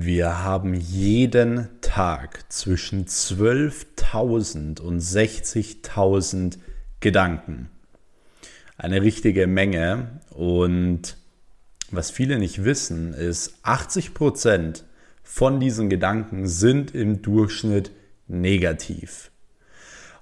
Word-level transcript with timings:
Wir 0.00 0.44
haben 0.44 0.74
jeden 0.74 1.66
Tag 1.80 2.52
zwischen 2.52 3.06
12.000 3.06 4.80
und 4.80 5.00
60.000 5.00 6.58
Gedanken. 7.00 7.68
Eine 8.76 9.02
richtige 9.02 9.48
Menge. 9.48 10.20
Und 10.30 11.16
was 11.90 12.12
viele 12.12 12.38
nicht 12.38 12.62
wissen, 12.62 13.12
ist, 13.12 13.58
80 13.64 14.14
Prozent 14.14 14.84
von 15.24 15.58
diesen 15.58 15.88
Gedanken 15.88 16.46
sind 16.46 16.94
im 16.94 17.20
Durchschnitt 17.20 17.90
negativ. 18.28 19.32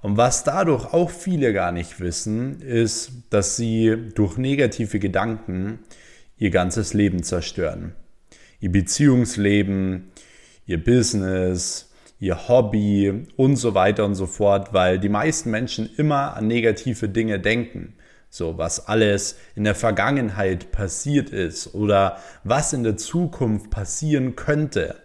Und 0.00 0.16
was 0.16 0.43
dadurch 0.43 0.86
auch 0.95 1.11
viele 1.11 1.52
gar 1.52 1.72
nicht 1.72 2.00
wissen, 2.00 2.62
ist, 2.62 3.12
dass 3.29 3.56
sie 3.56 3.95
durch 4.14 4.38
negative 4.38 4.98
Gedanken 4.98 5.80
ihr 6.38 6.48
ganzes 6.48 6.95
Leben 6.95 7.22
zerstören 7.22 7.95
ihr 8.61 8.73
Beziehungsleben, 8.73 10.12
ihr 10.66 10.82
Business, 10.82 11.91
ihr 12.19 12.48
Hobby 12.48 13.27
und 13.37 13.56
so 13.56 13.74
weiter 13.74 14.05
und 14.05 14.15
so 14.15 14.27
fort, 14.27 14.73
weil 14.73 14.98
die 14.98 15.09
meisten 15.09 15.51
Menschen 15.51 15.91
immer 15.96 16.37
an 16.37 16.46
negative 16.46 17.09
Dinge 17.09 17.38
denken. 17.38 17.95
So, 18.30 18.59
was 18.59 18.88
alles 18.88 19.37
in 19.55 19.65
der 19.65 19.74
Vergangenheit 19.74 20.73
passiert 20.73 21.30
ist 21.30 21.74
oder 21.74 22.19
was 22.45 22.73
in 22.73 22.82
der 22.82 22.96
Zukunft 22.96 23.70
passieren 23.70 24.37
könnte. 24.37 24.96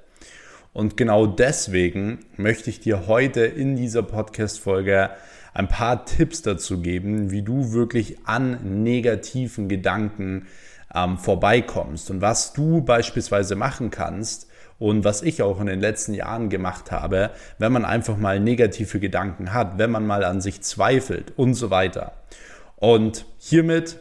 Und 0.73 0.97
genau 0.97 1.27
deswegen 1.27 2.19
möchte 2.37 2.69
ich 2.69 2.79
dir 2.79 3.07
heute 3.07 3.41
in 3.41 3.75
dieser 3.75 4.03
Podcast-Folge 4.03 5.11
ein 5.53 5.67
paar 5.67 6.05
Tipps 6.05 6.41
dazu 6.41 6.81
geben, 6.81 7.31
wie 7.31 7.41
du 7.41 7.73
wirklich 7.73 8.19
an 8.25 8.83
negativen 8.83 9.67
Gedanken 9.67 10.47
ähm, 10.93 11.17
vorbeikommst 11.17 12.11
und 12.11 12.21
was 12.21 12.53
du 12.53 12.81
beispielsweise 12.81 13.55
machen 13.55 13.91
kannst 13.91 14.47
und 14.79 15.03
was 15.03 15.21
ich 15.21 15.41
auch 15.41 15.59
in 15.61 15.67
den 15.67 15.79
letzten 15.79 16.13
Jahren 16.13 16.49
gemacht 16.49 16.91
habe, 16.91 17.31
wenn 17.59 17.71
man 17.71 17.85
einfach 17.85 18.17
mal 18.17 18.39
negative 18.39 18.99
Gedanken 18.99 19.53
hat, 19.53 19.77
wenn 19.77 19.91
man 19.91 20.07
mal 20.07 20.23
an 20.23 20.41
sich 20.41 20.61
zweifelt 20.61 21.33
und 21.35 21.53
so 21.53 21.69
weiter. 21.69 22.13
Und 22.77 23.25
hiermit 23.37 23.99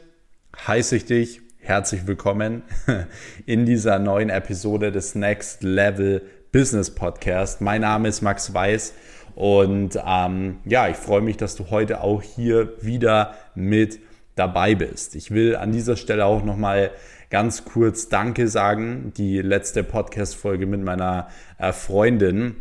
heiße 0.67 0.97
ich 0.97 1.05
dich 1.05 1.43
herzlich 1.59 2.07
willkommen 2.07 2.63
in 3.47 3.67
dieser 3.67 3.99
neuen 3.99 4.31
Episode 4.31 4.91
des 4.91 5.15
Next 5.15 5.63
Level 5.63 6.23
Business 6.51 6.91
Podcast. 6.95 7.61
Mein 7.61 7.83
Name 7.83 8.09
ist 8.09 8.23
Max 8.23 8.55
Weiß 8.55 8.95
und 9.35 9.99
ähm, 10.05 10.59
ja, 10.65 10.89
ich 10.89 10.97
freue 10.97 11.21
mich, 11.21 11.37
dass 11.37 11.55
du 11.57 11.71
heute 11.71 12.01
auch 12.03 12.23
hier 12.23 12.73
wieder 12.81 13.35
mit 13.55 14.01
dabei 14.35 14.75
bist. 14.75 15.15
Ich 15.15 15.31
will 15.31 15.57
an 15.57 15.73
dieser 15.73 15.97
Stelle 15.97 16.27
auch 16.27 16.45
nochmal 16.45 16.91
ganz 17.31 17.65
kurz 17.65 18.09
Danke 18.09 18.49
sagen. 18.49 19.13
Die 19.17 19.41
letzte 19.41 19.85
Podcast-Folge 19.85 20.67
mit 20.67 20.83
meiner 20.83 21.29
äh, 21.59 21.73
Freundin 21.73 22.57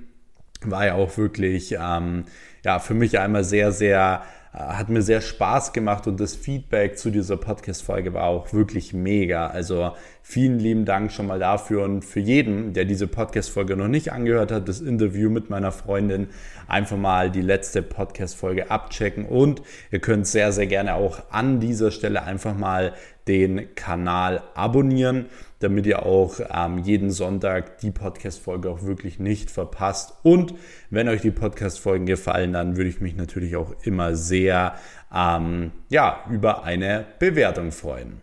war 0.62 0.86
ja 0.86 0.96
auch 0.96 1.18
wirklich 1.18 1.76
ähm, 1.80 2.26
ja, 2.64 2.80
für 2.80 2.94
mich 2.94 3.20
einmal 3.20 3.44
sehr, 3.44 3.72
sehr 3.72 4.24
hat 4.52 4.90
mir 4.90 5.04
sehr 5.04 5.22
Spaß 5.22 5.74
gemacht 5.74 6.08
und 6.08 6.20
das 6.20 6.36
Feedback 6.36 6.98
zu 6.98 7.12
dieser 7.12 7.38
Podcast-Folge 7.38 8.14
war 8.14 8.24
auch 8.24 8.52
wirklich 8.52 8.94
mega. 8.94 9.48
Also 9.48 9.92
vielen 10.24 10.58
lieben 10.58 10.86
Dank 10.86 11.12
schon 11.12 11.28
mal 11.28 11.38
dafür 11.38 11.84
und 11.84 12.04
für 12.04 12.20
jeden, 12.20 12.74
der 12.74 12.86
diese 12.86 13.08
Podcast-Folge 13.08 13.76
noch 13.76 13.88
nicht 13.88 14.12
angehört 14.12 14.52
hat, 14.52 14.68
das 14.68 14.82
Interview 14.82 15.30
mit 15.30 15.52
meiner 15.52 15.72
Freundin, 15.72 16.30
einfach 16.68 16.98
mal 16.98 17.30
die 17.30 17.42
letzte 17.42 17.84
Podcast-Folge 17.84 18.72
abchecken 18.72 19.26
und 19.26 19.62
ihr 19.92 20.00
könnt 20.00 20.26
sehr, 20.26 20.52
sehr 20.52 20.68
gerne 20.68 20.96
auch 20.96 21.22
an 21.30 21.60
dieser 21.60 21.92
Stelle 21.92 22.24
einfach 22.24 22.58
mal 22.58 22.94
den 23.28 23.76
Kanal 23.76 24.42
abonnieren 24.56 25.28
damit 25.60 25.86
ihr 25.86 26.06
auch 26.06 26.40
ähm, 26.52 26.80
jeden 26.80 27.12
Sonntag 27.12 27.80
die 27.80 27.92
Podcast-Folge 27.92 28.70
auch 28.70 28.84
wirklich 28.84 29.20
nicht 29.20 29.52
verpasst. 29.52 30.14
Und 30.24 30.54
wenn 30.90 31.10
euch 31.10 31.22
die 31.22 31.32
Podcast-Folgen 31.32 32.06
gefallen, 32.06 32.54
dann 32.54 32.78
würde 32.78 32.90
ich 32.90 33.02
mich 33.02 33.16
natürlich 33.16 33.56
auch 33.56 33.74
immer 33.84 34.16
sehr 34.16 34.76
ähm, 35.14 35.72
ja, 35.90 36.24
über 36.30 36.64
eine 36.64 37.06
Bewertung 37.20 37.72
freuen. 37.72 38.22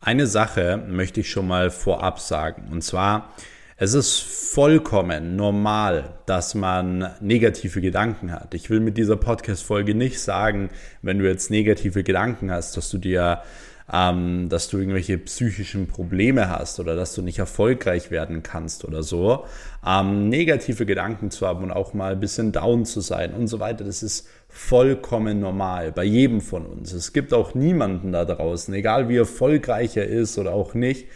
Eine 0.00 0.26
Sache 0.26 0.82
möchte 0.88 1.20
ich 1.20 1.30
schon 1.30 1.46
mal 1.46 1.70
vorab 1.70 2.20
sagen. 2.20 2.68
Und 2.70 2.82
zwar, 2.82 3.34
es 3.76 3.94
ist 3.94 4.18
vollkommen 4.20 5.36
normal, 5.36 6.18
dass 6.26 6.54
man 6.54 7.10
negative 7.20 7.80
Gedanken 7.80 8.32
hat. 8.32 8.54
Ich 8.54 8.70
will 8.70 8.80
mit 8.80 8.96
dieser 8.96 9.16
Podcast-Folge 9.16 9.94
nicht 9.94 10.20
sagen, 10.20 10.70
wenn 11.02 11.18
du 11.18 11.28
jetzt 11.28 11.50
negative 11.50 12.02
Gedanken 12.02 12.50
hast, 12.50 12.76
dass 12.76 12.90
du 12.90 12.98
dir 12.98 13.42
ähm, 13.92 14.48
dass 14.48 14.68
du 14.68 14.78
irgendwelche 14.78 15.16
psychischen 15.18 15.86
Probleme 15.86 16.50
hast 16.50 16.78
oder 16.78 16.94
dass 16.94 17.14
du 17.14 17.22
nicht 17.22 17.38
erfolgreich 17.38 18.10
werden 18.10 18.42
kannst 18.42 18.84
oder 18.84 19.02
so. 19.02 19.44
Ähm, 19.86 20.28
negative 20.28 20.84
Gedanken 20.84 21.30
zu 21.30 21.46
haben 21.46 21.64
und 21.64 21.70
auch 21.70 21.94
mal 21.94 22.12
ein 22.12 22.20
bisschen 22.20 22.52
down 22.52 22.84
zu 22.84 23.00
sein 23.00 23.32
und 23.32 23.46
so 23.46 23.60
weiter, 23.60 23.84
das 23.84 24.02
ist 24.02 24.28
vollkommen 24.48 25.40
normal 25.40 25.92
bei 25.92 26.04
jedem 26.04 26.40
von 26.40 26.66
uns. 26.66 26.92
Es 26.92 27.12
gibt 27.12 27.32
auch 27.32 27.54
niemanden 27.54 28.12
da 28.12 28.24
draußen, 28.24 28.72
egal 28.74 29.08
wie 29.08 29.16
erfolgreich 29.16 29.96
er 29.96 30.06
ist 30.06 30.38
oder 30.38 30.52
auch 30.52 30.74
nicht, 30.74 31.06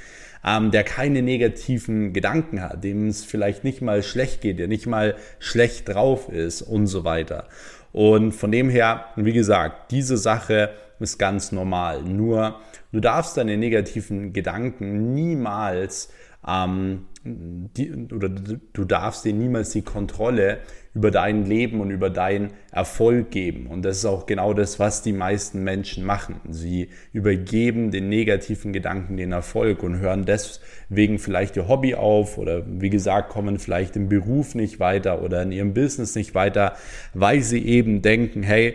ähm, 0.44 0.70
der 0.70 0.84
keine 0.84 1.22
negativen 1.22 2.12
Gedanken 2.12 2.62
hat, 2.62 2.84
dem 2.84 3.08
es 3.08 3.24
vielleicht 3.24 3.64
nicht 3.64 3.82
mal 3.82 4.02
schlecht 4.02 4.40
geht, 4.40 4.58
der 4.58 4.68
nicht 4.68 4.86
mal 4.86 5.14
schlecht 5.38 5.88
drauf 5.88 6.28
ist 6.30 6.62
und 6.62 6.86
so 6.86 7.04
weiter. 7.04 7.48
Und 7.92 8.32
von 8.32 8.50
dem 8.50 8.70
her, 8.70 9.06
wie 9.16 9.34
gesagt, 9.34 9.90
diese 9.90 10.16
Sache 10.16 10.70
ist 11.02 11.18
ganz 11.18 11.52
normal. 11.52 12.02
Nur 12.02 12.60
du 12.92 13.00
darfst 13.00 13.36
deine 13.36 13.56
negativen 13.56 14.32
Gedanken 14.32 15.14
niemals 15.14 16.10
ähm, 16.46 17.06
die, 17.24 17.92
oder 18.12 18.28
du 18.28 18.84
darfst 18.84 19.24
dir 19.24 19.32
niemals 19.32 19.70
die 19.70 19.82
Kontrolle 19.82 20.58
über 20.92 21.10
dein 21.10 21.46
Leben 21.46 21.80
und 21.80 21.90
über 21.90 22.10
deinen 22.10 22.50
Erfolg 22.72 23.30
geben. 23.30 23.68
Und 23.68 23.82
das 23.82 23.98
ist 23.98 24.04
auch 24.04 24.26
genau 24.26 24.52
das, 24.52 24.78
was 24.80 25.02
die 25.02 25.12
meisten 25.12 25.62
Menschen 25.62 26.04
machen. 26.04 26.40
Sie 26.50 26.88
übergeben 27.12 27.92
den 27.92 28.08
negativen 28.08 28.72
Gedanken 28.72 29.16
den 29.16 29.32
Erfolg 29.32 29.82
und 29.84 30.00
hören 30.00 30.24
deswegen 30.24 31.18
vielleicht 31.18 31.56
ihr 31.56 31.68
Hobby 31.68 31.94
auf 31.94 32.38
oder 32.38 32.64
wie 32.66 32.90
gesagt, 32.90 33.30
kommen 33.30 33.58
vielleicht 33.58 33.94
im 33.94 34.08
Beruf 34.08 34.54
nicht 34.54 34.80
weiter 34.80 35.22
oder 35.22 35.42
in 35.42 35.52
ihrem 35.52 35.74
Business 35.74 36.16
nicht 36.16 36.34
weiter, 36.34 36.74
weil 37.14 37.42
sie 37.42 37.64
eben 37.64 38.02
denken, 38.02 38.42
hey, 38.42 38.74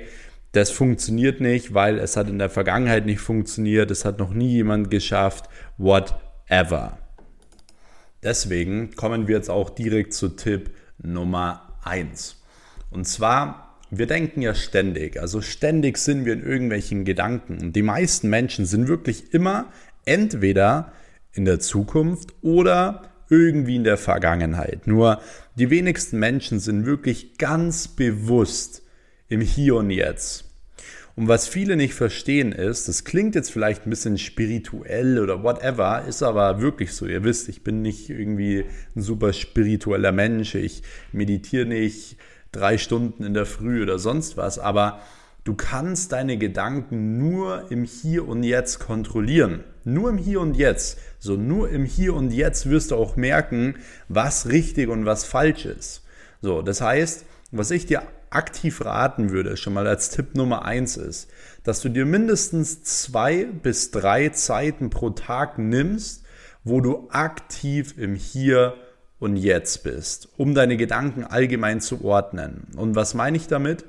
das 0.57 0.71
funktioniert 0.71 1.39
nicht, 1.39 1.73
weil 1.73 1.99
es 1.99 2.17
hat 2.17 2.29
in 2.29 2.39
der 2.39 2.49
Vergangenheit 2.49 3.05
nicht 3.05 3.21
funktioniert, 3.21 3.91
es 3.91 4.05
hat 4.05 4.17
noch 4.17 4.33
nie 4.33 4.49
jemand 4.49 4.89
geschafft, 4.89 5.49
whatever. 5.77 6.97
Deswegen 8.23 8.95
kommen 8.95 9.27
wir 9.27 9.35
jetzt 9.35 9.49
auch 9.49 9.69
direkt 9.69 10.13
zu 10.13 10.29
Tipp 10.29 10.71
Nummer 10.97 11.77
1. 11.83 12.41
Und 12.89 13.05
zwar, 13.07 13.77
wir 13.91 14.07
denken 14.07 14.41
ja 14.41 14.55
ständig, 14.55 15.21
also 15.21 15.41
ständig 15.41 15.99
sind 15.99 16.25
wir 16.25 16.33
in 16.33 16.43
irgendwelchen 16.43 17.05
Gedanken. 17.05 17.59
Und 17.61 17.75
die 17.75 17.83
meisten 17.83 18.27
Menschen 18.29 18.65
sind 18.65 18.87
wirklich 18.87 19.33
immer 19.35 19.71
entweder 20.05 20.91
in 21.33 21.45
der 21.45 21.59
Zukunft 21.59 22.33
oder 22.41 23.03
irgendwie 23.29 23.75
in 23.75 23.83
der 23.83 23.97
Vergangenheit. 23.97 24.87
Nur 24.87 25.21
die 25.55 25.69
wenigsten 25.69 26.17
Menschen 26.17 26.59
sind 26.59 26.87
wirklich 26.87 27.37
ganz 27.37 27.87
bewusst 27.87 28.81
im 29.27 29.41
Hier 29.41 29.75
und 29.75 29.91
Jetzt. 29.91 30.46
Und 31.17 31.27
was 31.27 31.47
viele 31.47 31.77
nicht 31.77 31.95
verstehen 31.95 32.51
ist, 32.51 32.87
das 32.87 33.03
klingt 33.03 33.33
jetzt 33.33 33.51
vielleicht 33.51 33.87
ein 33.87 33.89
bisschen 33.89 34.19
spirituell 34.19 35.17
oder 35.17 35.41
whatever, 35.41 36.05
ist 36.07 36.21
aber 36.21 36.61
wirklich 36.61 36.93
so. 36.93 37.07
Ihr 37.07 37.23
wisst, 37.23 37.49
ich 37.49 37.63
bin 37.63 37.81
nicht 37.81 38.11
irgendwie 38.11 38.65
ein 38.95 39.01
super 39.01 39.33
spiritueller 39.33 40.11
Mensch. 40.11 40.53
Ich 40.53 40.83
meditiere 41.11 41.65
nicht 41.65 42.17
drei 42.51 42.77
Stunden 42.77 43.23
in 43.23 43.33
der 43.33 43.47
Früh 43.47 43.81
oder 43.81 43.97
sonst 43.97 44.37
was, 44.37 44.59
aber 44.59 44.99
du 45.43 45.55
kannst 45.55 46.11
deine 46.11 46.37
Gedanken 46.37 47.17
nur 47.17 47.65
im 47.71 47.83
Hier 47.83 48.27
und 48.27 48.43
Jetzt 48.43 48.77
kontrollieren. 48.77 49.63
Nur 49.85 50.11
im 50.11 50.19
Hier 50.19 50.39
und 50.39 50.55
Jetzt. 50.55 50.99
So 51.17 51.35
nur 51.35 51.71
im 51.71 51.85
Hier 51.85 52.13
und 52.13 52.31
Jetzt 52.31 52.69
wirst 52.69 52.91
du 52.91 52.95
auch 52.95 53.15
merken, 53.15 53.77
was 54.07 54.49
richtig 54.49 54.87
und 54.87 55.07
was 55.07 55.23
falsch 55.23 55.65
ist. 55.65 56.03
So, 56.43 56.61
das 56.61 56.79
heißt, 56.79 57.25
was 57.49 57.71
ich 57.71 57.87
dir 57.87 58.03
aktiv 58.29 58.83
raten 58.83 59.31
würde, 59.31 59.57
schon 59.57 59.73
mal 59.73 59.87
als 59.87 60.09
Tipp 60.09 60.35
Nummer 60.35 60.65
eins 60.65 60.97
ist, 60.97 61.29
dass 61.63 61.81
du 61.81 61.89
dir 61.89 62.05
mindestens 62.05 62.83
zwei 62.83 63.45
bis 63.45 63.91
drei 63.91 64.29
Zeiten 64.29 64.89
pro 64.89 65.11
Tag 65.11 65.57
nimmst, 65.57 66.23
wo 66.63 66.81
du 66.81 67.07
aktiv 67.11 67.95
im 67.97 68.15
Hier 68.15 68.75
und 69.19 69.37
Jetzt 69.37 69.83
bist, 69.83 70.29
um 70.37 70.53
deine 70.53 70.77
Gedanken 70.77 71.23
allgemein 71.23 71.81
zu 71.81 72.03
ordnen. 72.03 72.67
Und 72.75 72.95
was 72.95 73.13
meine 73.13 73.37
ich 73.37 73.47
damit? 73.47 73.85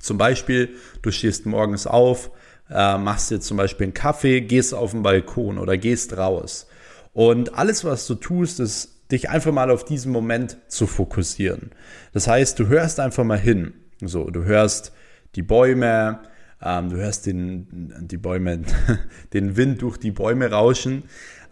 Zum 0.00 0.18
Beispiel, 0.18 0.70
du 1.02 1.10
stehst 1.10 1.46
morgens 1.46 1.86
auf, 1.86 2.30
äh, 2.70 2.98
machst 2.98 3.30
dir 3.30 3.40
zum 3.40 3.56
Beispiel 3.56 3.86
einen 3.86 3.94
Kaffee, 3.94 4.40
gehst 4.40 4.74
auf 4.74 4.90
den 4.90 5.02
Balkon 5.02 5.58
oder 5.58 5.76
gehst 5.76 6.16
raus. 6.16 6.66
Und 7.12 7.54
alles, 7.54 7.84
was 7.84 8.06
du 8.06 8.14
tust, 8.14 8.60
ist 8.60 8.91
dich 9.10 9.30
einfach 9.30 9.52
mal 9.52 9.70
auf 9.70 9.84
diesen 9.84 10.12
Moment 10.12 10.56
zu 10.68 10.86
fokussieren. 10.86 11.70
Das 12.12 12.26
heißt, 12.26 12.58
du 12.58 12.68
hörst 12.68 13.00
einfach 13.00 13.24
mal 13.24 13.38
hin. 13.38 13.74
So, 14.00 14.30
du 14.30 14.44
hörst 14.44 14.92
die 15.34 15.42
Bäume, 15.42 16.20
ähm, 16.62 16.90
du 16.90 16.96
hörst 16.96 17.26
den, 17.26 18.06
die 18.08 18.16
Bäume, 18.16 18.62
den 19.32 19.56
Wind 19.56 19.82
durch 19.82 19.98
die 19.98 20.10
Bäume 20.10 20.50
rauschen. 20.50 21.04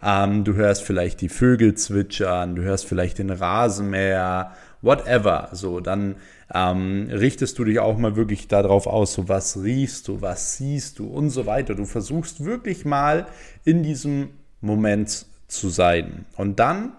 ähm, 0.03 0.43
du 0.43 0.53
hörst 0.55 0.83
vielleicht 0.83 1.21
die 1.21 1.29
Vögel 1.29 1.75
zwitschern, 1.75 2.55
du 2.55 2.63
hörst 2.63 2.85
vielleicht 2.85 3.19
den 3.19 3.29
Rasenmäher, 3.29 4.51
whatever. 4.81 5.49
So, 5.51 5.79
dann 5.79 6.15
ähm, 6.53 7.07
richtest 7.11 7.59
du 7.59 7.65
dich 7.65 7.79
auch 7.79 7.97
mal 7.97 8.15
wirklich 8.15 8.47
darauf 8.47 8.87
aus, 8.87 9.13
so 9.13 9.29
was 9.29 9.61
riechst 9.61 10.07
du, 10.07 10.21
was 10.21 10.57
siehst 10.57 10.99
du 10.99 11.07
und 11.07 11.29
so 11.29 11.45
weiter. 11.45 11.75
Du 11.75 11.85
versuchst 11.85 12.43
wirklich 12.43 12.85
mal 12.85 13.27
in 13.63 13.83
diesem 13.83 14.29
Moment 14.59 15.25
zu 15.47 15.69
sein. 15.69 16.25
Und 16.35 16.59
dann 16.59 16.93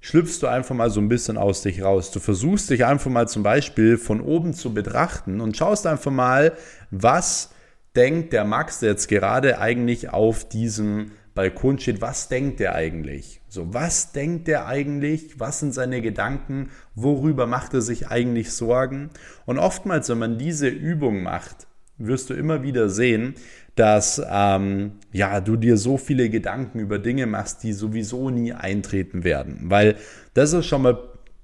schlüpfst 0.00 0.38
du 0.40 0.46
einfach 0.46 0.74
mal 0.74 0.90
so 0.90 1.00
ein 1.00 1.08
bisschen 1.08 1.36
aus 1.36 1.62
dich 1.62 1.82
raus. 1.82 2.10
Du 2.10 2.20
versuchst 2.20 2.70
dich 2.70 2.84
einfach 2.84 3.10
mal 3.10 3.28
zum 3.28 3.42
Beispiel 3.42 3.98
von 3.98 4.20
oben 4.20 4.54
zu 4.54 4.72
betrachten 4.72 5.40
und 5.40 5.56
schaust 5.56 5.86
einfach 5.86 6.12
mal, 6.12 6.52
was 6.90 7.50
denkt 7.96 8.32
der 8.32 8.44
Max 8.44 8.80
jetzt 8.82 9.08
gerade 9.08 9.58
eigentlich 9.58 10.10
auf 10.10 10.48
diesem 10.48 11.12
Balkon 11.34 11.78
steht, 11.78 12.00
was 12.00 12.28
denkt 12.28 12.60
der 12.60 12.74
eigentlich? 12.74 13.42
So, 13.48 13.72
was 13.72 14.12
denkt 14.12 14.48
der 14.48 14.66
eigentlich? 14.66 15.38
Was 15.38 15.60
sind 15.60 15.74
seine 15.74 16.00
Gedanken? 16.00 16.70
Worüber 16.94 17.46
macht 17.46 17.74
er 17.74 17.82
sich 17.82 18.08
eigentlich 18.08 18.52
Sorgen? 18.52 19.10
Und 19.44 19.58
oftmals, 19.58 20.08
wenn 20.08 20.18
man 20.18 20.38
diese 20.38 20.68
Übung 20.68 21.22
macht, 21.22 21.66
wirst 21.98 22.30
du 22.30 22.34
immer 22.34 22.62
wieder 22.62 22.88
sehen, 22.88 23.34
dass 23.76 24.20
ähm, 24.28 24.92
ja, 25.12 25.40
du 25.40 25.56
dir 25.56 25.76
so 25.76 25.98
viele 25.98 26.30
Gedanken 26.30 26.80
über 26.80 26.98
Dinge 26.98 27.26
machst, 27.26 27.62
die 27.62 27.72
sowieso 27.72 28.30
nie 28.30 28.52
eintreten 28.52 29.22
werden. 29.22 29.60
Weil 29.64 29.96
das 30.34 30.52
ist 30.52 30.66
schon 30.66 30.82
mal 30.82 30.98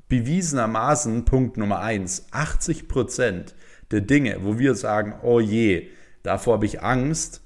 bewiesenermaßen 0.08 1.24
Punkt 1.24 1.56
Nummer 1.56 1.80
eins. 1.80 2.26
80 2.32 2.88
Prozent 2.88 3.54
der 3.90 4.00
Dinge, 4.00 4.38
wo 4.42 4.58
wir 4.58 4.74
sagen, 4.74 5.14
oh 5.22 5.40
je, 5.40 5.88
davor 6.22 6.54
habe 6.54 6.66
ich 6.66 6.82
Angst, 6.82 7.42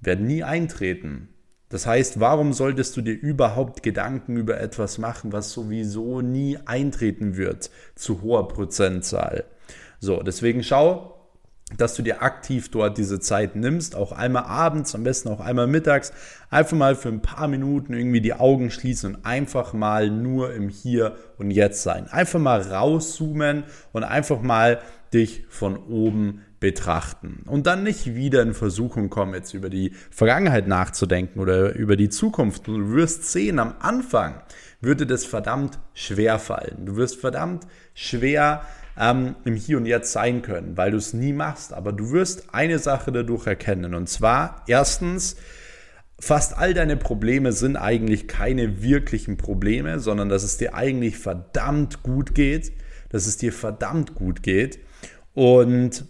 werden 0.00 0.26
nie 0.26 0.44
eintreten. 0.44 1.28
Das 1.68 1.86
heißt, 1.86 2.20
warum 2.20 2.52
solltest 2.52 2.96
du 2.96 3.00
dir 3.00 3.14
überhaupt 3.14 3.82
Gedanken 3.82 4.36
über 4.36 4.60
etwas 4.60 4.98
machen, 4.98 5.32
was 5.32 5.50
sowieso 5.50 6.20
nie 6.20 6.56
eintreten 6.66 7.36
wird, 7.36 7.70
zu 7.96 8.22
hoher 8.22 8.46
Prozentzahl? 8.46 9.44
So, 9.98 10.22
deswegen 10.22 10.62
schau, 10.62 11.13
dass 11.76 11.94
du 11.94 12.02
dir 12.02 12.22
aktiv 12.22 12.70
dort 12.70 12.98
diese 12.98 13.20
Zeit 13.20 13.56
nimmst, 13.56 13.96
auch 13.96 14.12
einmal 14.12 14.44
abends, 14.44 14.94
am 14.94 15.02
besten 15.02 15.30
auch 15.30 15.40
einmal 15.40 15.66
mittags, 15.66 16.12
einfach 16.50 16.76
mal 16.76 16.94
für 16.94 17.08
ein 17.08 17.22
paar 17.22 17.48
Minuten 17.48 17.94
irgendwie 17.94 18.20
die 18.20 18.34
Augen 18.34 18.70
schließen 18.70 19.14
und 19.14 19.26
einfach 19.26 19.72
mal 19.72 20.10
nur 20.10 20.52
im 20.52 20.68
Hier 20.68 21.16
und 21.38 21.50
Jetzt 21.50 21.82
sein. 21.82 22.06
Einfach 22.08 22.38
mal 22.38 22.60
rauszoomen 22.60 23.64
und 23.92 24.04
einfach 24.04 24.42
mal 24.42 24.80
dich 25.12 25.44
von 25.48 25.76
oben 25.76 26.42
betrachten 26.60 27.42
und 27.46 27.66
dann 27.66 27.82
nicht 27.82 28.14
wieder 28.14 28.40
in 28.42 28.54
Versuchung 28.54 29.10
kommen, 29.10 29.34
jetzt 29.34 29.52
über 29.52 29.68
die 29.68 29.92
Vergangenheit 30.10 30.66
nachzudenken 30.66 31.40
oder 31.40 31.74
über 31.74 31.96
die 31.96 32.08
Zukunft. 32.08 32.66
Du 32.66 32.92
wirst 32.92 33.30
sehen, 33.30 33.58
am 33.58 33.74
Anfang 33.80 34.40
würde 34.80 35.06
das 35.06 35.24
verdammt 35.24 35.78
schwer 35.92 36.38
fallen. 36.38 36.86
Du 36.86 36.96
wirst 36.96 37.20
verdammt 37.20 37.66
schwer 37.94 38.62
ähm, 38.98 39.36
im 39.44 39.54
Hier 39.54 39.76
und 39.76 39.86
Jetzt 39.86 40.12
sein 40.12 40.42
können, 40.42 40.76
weil 40.76 40.90
du 40.90 40.96
es 40.96 41.12
nie 41.12 41.32
machst. 41.32 41.72
Aber 41.72 41.92
du 41.92 42.10
wirst 42.10 42.54
eine 42.54 42.78
Sache 42.78 43.12
dadurch 43.12 43.46
erkennen. 43.46 43.94
Und 43.94 44.08
zwar 44.08 44.62
erstens, 44.66 45.36
fast 46.18 46.56
all 46.56 46.74
deine 46.74 46.96
Probleme 46.96 47.52
sind 47.52 47.76
eigentlich 47.76 48.28
keine 48.28 48.82
wirklichen 48.82 49.36
Probleme, 49.36 49.98
sondern 50.00 50.28
dass 50.28 50.42
es 50.42 50.56
dir 50.56 50.74
eigentlich 50.74 51.18
verdammt 51.18 52.02
gut 52.02 52.34
geht. 52.34 52.72
Dass 53.10 53.26
es 53.26 53.36
dir 53.36 53.52
verdammt 53.52 54.14
gut 54.14 54.42
geht. 54.42 54.80
Und 55.34 56.04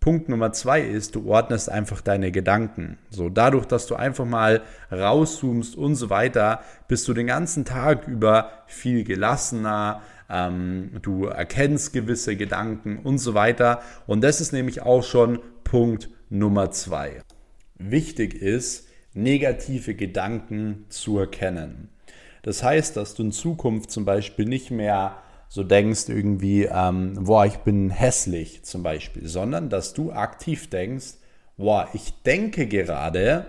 Punkt 0.00 0.28
Nummer 0.28 0.52
zwei 0.52 0.80
ist, 0.80 1.16
du 1.16 1.28
ordnest 1.28 1.68
einfach 1.68 2.00
deine 2.00 2.30
Gedanken. 2.30 2.98
So, 3.10 3.28
dadurch, 3.28 3.66
dass 3.66 3.86
du 3.86 3.96
einfach 3.96 4.24
mal 4.24 4.62
rauszoomst 4.92 5.76
und 5.76 5.96
so 5.96 6.08
weiter, 6.08 6.62
bist 6.86 7.08
du 7.08 7.14
den 7.14 7.26
ganzen 7.26 7.64
Tag 7.64 8.06
über 8.06 8.52
viel 8.66 9.02
gelassener, 9.02 10.02
ähm, 10.30 10.90
du 11.02 11.26
erkennst 11.26 11.92
gewisse 11.92 12.36
Gedanken 12.36 12.98
und 12.98 13.18
so 13.18 13.34
weiter. 13.34 13.80
Und 14.06 14.22
das 14.22 14.40
ist 14.40 14.52
nämlich 14.52 14.82
auch 14.82 15.02
schon 15.02 15.40
Punkt 15.64 16.10
Nummer 16.30 16.70
zwei. 16.70 17.22
Wichtig 17.76 18.34
ist, 18.34 18.88
negative 19.14 19.94
Gedanken 19.94 20.86
zu 20.88 21.18
erkennen. 21.18 21.88
Das 22.42 22.62
heißt, 22.62 22.96
dass 22.96 23.14
du 23.14 23.24
in 23.24 23.32
Zukunft 23.32 23.90
zum 23.90 24.04
Beispiel 24.04 24.44
nicht 24.44 24.70
mehr 24.70 25.18
so 25.48 25.64
denkst 25.64 26.08
irgendwie, 26.08 26.64
ähm, 26.64 27.14
boah, 27.24 27.46
ich 27.46 27.58
bin 27.58 27.90
hässlich 27.90 28.64
zum 28.64 28.82
Beispiel, 28.82 29.26
sondern 29.26 29.70
dass 29.70 29.94
du 29.94 30.12
aktiv 30.12 30.68
denkst, 30.68 31.14
boah, 31.56 31.88
ich 31.94 32.22
denke 32.22 32.66
gerade, 32.66 33.46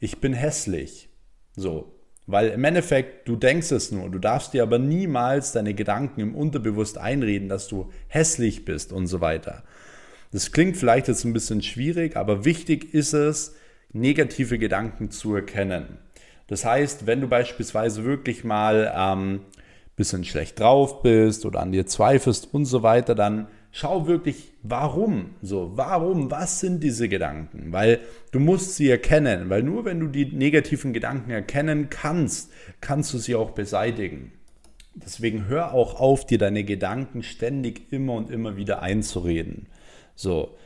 ich 0.00 0.20
bin 0.20 0.32
hässlich. 0.32 1.08
So, 1.54 1.95
weil 2.26 2.48
im 2.48 2.64
Endeffekt, 2.64 3.28
du 3.28 3.36
denkst 3.36 3.70
es 3.70 3.92
nur, 3.92 4.10
du 4.10 4.18
darfst 4.18 4.52
dir 4.52 4.62
aber 4.62 4.78
niemals 4.78 5.52
deine 5.52 5.74
Gedanken 5.74 6.20
im 6.20 6.34
Unterbewusst 6.34 6.98
einreden, 6.98 7.48
dass 7.48 7.68
du 7.68 7.90
hässlich 8.08 8.64
bist 8.64 8.92
und 8.92 9.06
so 9.06 9.20
weiter. 9.20 9.62
Das 10.32 10.50
klingt 10.50 10.76
vielleicht 10.76 11.08
jetzt 11.08 11.24
ein 11.24 11.32
bisschen 11.32 11.62
schwierig, 11.62 12.16
aber 12.16 12.44
wichtig 12.44 12.92
ist 12.92 13.12
es, 13.12 13.54
negative 13.92 14.58
Gedanken 14.58 15.10
zu 15.10 15.34
erkennen. 15.34 15.98
Das 16.48 16.64
heißt, 16.64 17.06
wenn 17.06 17.20
du 17.20 17.28
beispielsweise 17.28 18.04
wirklich 18.04 18.44
mal 18.44 18.92
ähm, 18.94 19.40
bisschen 19.96 20.24
schlecht 20.24 20.60
drauf 20.60 21.02
bist 21.02 21.46
oder 21.46 21.60
an 21.60 21.72
dir 21.72 21.86
zweifelst 21.86 22.52
und 22.52 22.66
so 22.66 22.82
weiter, 22.82 23.14
dann 23.14 23.48
schau 23.76 24.06
wirklich, 24.06 24.54
warum? 24.62 25.34
So, 25.42 25.72
warum? 25.74 26.30
Was 26.30 26.60
sind 26.60 26.82
diese 26.82 27.10
Gedanken? 27.10 27.72
Weil 27.72 28.00
du 28.32 28.40
musst 28.40 28.76
sie 28.76 28.88
erkennen, 28.88 29.50
weil 29.50 29.62
nur 29.62 29.84
wenn 29.84 30.00
du 30.00 30.06
die 30.06 30.24
negativen 30.24 30.94
Gedanken 30.94 31.30
erkennen 31.30 31.90
kannst, 31.90 32.50
kannst 32.80 33.12
du 33.12 33.18
sie 33.18 33.34
auch 33.34 33.50
beseitigen. 33.50 34.32
Deswegen 34.94 35.46
hör 35.46 35.74
auch 35.74 36.00
auf, 36.00 36.24
dir 36.24 36.38
deine 36.38 36.64
Gedanken 36.64 37.22
ständig 37.22 37.92
immer 37.92 38.14
und 38.14 38.30
immer 38.30 38.56
wieder 38.56 38.80
einzureden. 38.80 39.66
So, 40.14 40.56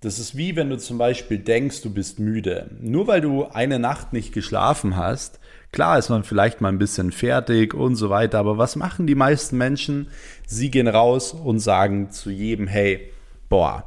das 0.00 0.18
ist 0.18 0.36
wie 0.36 0.56
wenn 0.56 0.70
du 0.70 0.78
zum 0.78 0.98
Beispiel 0.98 1.38
denkst, 1.38 1.82
du 1.82 1.90
bist 1.92 2.18
müde. 2.18 2.70
Nur 2.80 3.06
weil 3.06 3.20
du 3.20 3.46
eine 3.46 3.78
Nacht 3.78 4.12
nicht 4.12 4.32
geschlafen 4.32 4.96
hast, 4.96 5.40
Klar 5.70 5.98
ist 5.98 6.08
man 6.08 6.24
vielleicht 6.24 6.60
mal 6.60 6.70
ein 6.70 6.78
bisschen 6.78 7.12
fertig 7.12 7.74
und 7.74 7.94
so 7.94 8.08
weiter, 8.08 8.38
aber 8.38 8.56
was 8.56 8.74
machen 8.74 9.06
die 9.06 9.14
meisten 9.14 9.58
Menschen? 9.58 10.08
Sie 10.46 10.70
gehen 10.70 10.88
raus 10.88 11.32
und 11.32 11.60
sagen 11.60 12.10
zu 12.10 12.30
jedem, 12.30 12.66
hey, 12.66 13.10
boah, 13.50 13.84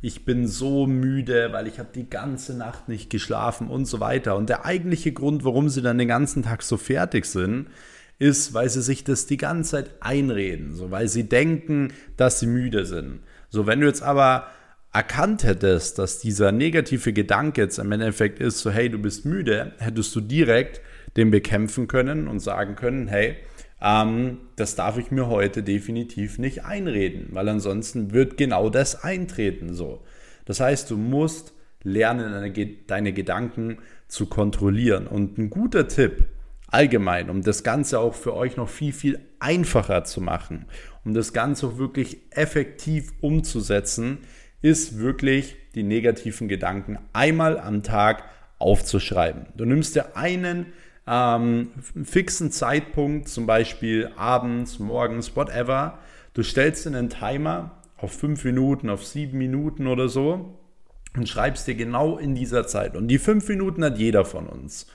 ich 0.00 0.24
bin 0.24 0.46
so 0.46 0.86
müde, 0.86 1.52
weil 1.52 1.66
ich 1.66 1.78
habe 1.78 1.90
die 1.94 2.08
ganze 2.08 2.56
Nacht 2.56 2.88
nicht 2.88 3.10
geschlafen 3.10 3.68
und 3.68 3.84
so 3.84 4.00
weiter. 4.00 4.36
Und 4.36 4.48
der 4.48 4.64
eigentliche 4.64 5.12
Grund, 5.12 5.44
warum 5.44 5.68
sie 5.68 5.82
dann 5.82 5.98
den 5.98 6.08
ganzen 6.08 6.44
Tag 6.44 6.62
so 6.62 6.76
fertig 6.76 7.26
sind, 7.26 7.66
ist, 8.18 8.54
weil 8.54 8.70
sie 8.70 8.82
sich 8.82 9.04
das 9.04 9.26
die 9.26 9.36
ganze 9.36 9.72
Zeit 9.72 9.90
einreden, 10.00 10.74
so 10.74 10.90
weil 10.90 11.08
sie 11.08 11.28
denken, 11.28 11.92
dass 12.16 12.40
sie 12.40 12.46
müde 12.46 12.86
sind. 12.86 13.20
So, 13.50 13.66
wenn 13.66 13.80
du 13.80 13.86
jetzt 13.86 14.02
aber 14.02 14.46
erkannt 14.92 15.44
hättest, 15.44 15.98
dass 15.98 16.18
dieser 16.18 16.52
negative 16.52 17.12
Gedanke 17.12 17.62
jetzt 17.62 17.78
im 17.78 17.92
Endeffekt 17.92 18.40
ist, 18.40 18.60
so 18.60 18.70
hey, 18.70 18.88
du 18.88 18.98
bist 18.98 19.24
müde, 19.24 19.72
hättest 19.78 20.14
du 20.16 20.20
direkt 20.20 20.80
den 21.16 21.30
bekämpfen 21.30 21.88
können 21.88 22.28
und 22.28 22.40
sagen 22.40 22.74
können, 22.74 23.08
hey, 23.08 23.36
ähm, 23.80 24.38
das 24.56 24.74
darf 24.74 24.98
ich 24.98 25.10
mir 25.10 25.28
heute 25.28 25.62
definitiv 25.62 26.38
nicht 26.38 26.64
einreden, 26.64 27.28
weil 27.30 27.48
ansonsten 27.48 28.12
wird 28.12 28.36
genau 28.36 28.70
das 28.70 29.02
eintreten 29.04 29.74
so. 29.74 30.02
Das 30.46 30.60
heißt, 30.60 30.90
du 30.90 30.96
musst 30.96 31.52
lernen, 31.82 32.32
deine, 32.32 32.66
deine 32.86 33.12
Gedanken 33.12 33.78
zu 34.08 34.26
kontrollieren. 34.26 35.06
Und 35.06 35.38
ein 35.38 35.50
guter 35.50 35.88
Tipp 35.88 36.24
allgemein, 36.66 37.30
um 37.30 37.42
das 37.42 37.62
Ganze 37.62 38.00
auch 38.00 38.14
für 38.14 38.34
euch 38.34 38.56
noch 38.56 38.68
viel, 38.68 38.92
viel 38.92 39.20
einfacher 39.38 40.04
zu 40.04 40.20
machen, 40.20 40.66
um 41.04 41.14
das 41.14 41.32
Ganze 41.32 41.66
auch 41.66 41.78
wirklich 41.78 42.18
effektiv 42.30 43.12
umzusetzen, 43.20 44.18
ist 44.62 44.98
wirklich 44.98 45.56
die 45.74 45.82
negativen 45.82 46.48
Gedanken 46.48 46.98
einmal 47.12 47.58
am 47.58 47.82
Tag 47.82 48.24
aufzuschreiben. 48.58 49.46
Du 49.56 49.64
nimmst 49.64 49.94
dir 49.94 50.16
einen 50.16 50.66
ähm, 51.06 51.68
fixen 52.04 52.50
Zeitpunkt, 52.50 53.28
zum 53.28 53.46
Beispiel 53.46 54.10
abends, 54.16 54.78
morgens, 54.78 55.36
whatever. 55.36 55.98
Du 56.34 56.42
stellst 56.42 56.84
dir 56.84 56.90
einen 56.90 57.08
Timer 57.08 57.70
auf 57.96 58.12
fünf 58.12 58.44
Minuten, 58.44 58.90
auf 58.90 59.06
sieben 59.06 59.38
Minuten 59.38 59.86
oder 59.86 60.08
so 60.08 60.58
und 61.16 61.28
schreibst 61.28 61.66
dir 61.66 61.74
genau 61.74 62.18
in 62.18 62.34
dieser 62.34 62.66
Zeit. 62.66 62.96
Und 62.96 63.08
die 63.08 63.18
fünf 63.18 63.48
Minuten 63.48 63.84
hat 63.84 63.98
jeder 63.98 64.24
von 64.24 64.46
uns. 64.46 64.86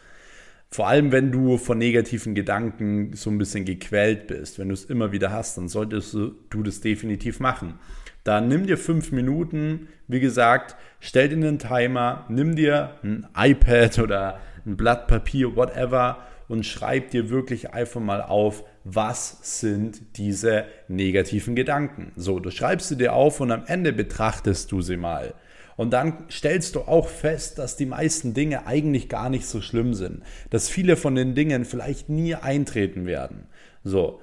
Vor 0.69 0.87
allem, 0.87 1.11
wenn 1.11 1.31
du 1.31 1.57
von 1.57 1.77
negativen 1.77 2.33
Gedanken 2.33 3.13
so 3.13 3.29
ein 3.29 3.37
bisschen 3.37 3.63
gequält 3.63 4.27
bist, 4.27 4.57
wenn 4.57 4.69
du 4.69 4.73
es 4.73 4.85
immer 4.85 5.11
wieder 5.11 5.31
hast, 5.31 5.57
dann 5.57 5.67
solltest 5.67 6.13
du, 6.13 6.35
du 6.49 6.63
das 6.63 6.81
definitiv 6.81 7.39
machen. 7.39 7.75
Dann 8.23 8.47
nimm 8.47 8.65
dir 8.67 8.77
fünf 8.77 9.11
Minuten, 9.11 9.89
wie 10.07 10.19
gesagt, 10.19 10.75
stell 10.99 11.29
dir 11.29 11.35
einen 11.35 11.59
Timer, 11.59 12.25
nimm 12.29 12.55
dir 12.55 12.91
ein 13.03 13.27
iPad 13.35 13.99
oder 13.99 14.39
ein 14.65 14.77
Blatt 14.77 15.07
Papier, 15.07 15.55
whatever, 15.55 16.19
und 16.47 16.65
schreib 16.65 17.11
dir 17.11 17.29
wirklich 17.29 17.73
einfach 17.73 18.01
mal 18.01 18.21
auf, 18.21 18.63
was 18.83 19.59
sind 19.59 20.17
diese 20.17 20.65
negativen 20.87 21.55
Gedanken. 21.55 22.11
So, 22.15 22.39
du 22.39 22.51
schreibst 22.51 22.89
sie 22.89 22.97
dir 22.97 23.13
auf 23.13 23.39
und 23.39 23.51
am 23.51 23.63
Ende 23.65 23.93
betrachtest 23.93 24.71
du 24.71 24.81
sie 24.81 24.97
mal. 24.97 25.33
Und 25.75 25.91
dann 25.91 26.25
stellst 26.29 26.75
du 26.75 26.81
auch 26.81 27.07
fest, 27.07 27.57
dass 27.57 27.75
die 27.75 27.85
meisten 27.85 28.33
Dinge 28.33 28.67
eigentlich 28.67 29.09
gar 29.09 29.29
nicht 29.29 29.47
so 29.47 29.61
schlimm 29.61 29.93
sind. 29.93 30.21
Dass 30.49 30.69
viele 30.69 30.95
von 30.95 31.15
den 31.15 31.33
Dingen 31.33 31.65
vielleicht 31.65 32.09
nie 32.09 32.35
eintreten 32.35 33.05
werden. 33.05 33.47
So. 33.83 34.21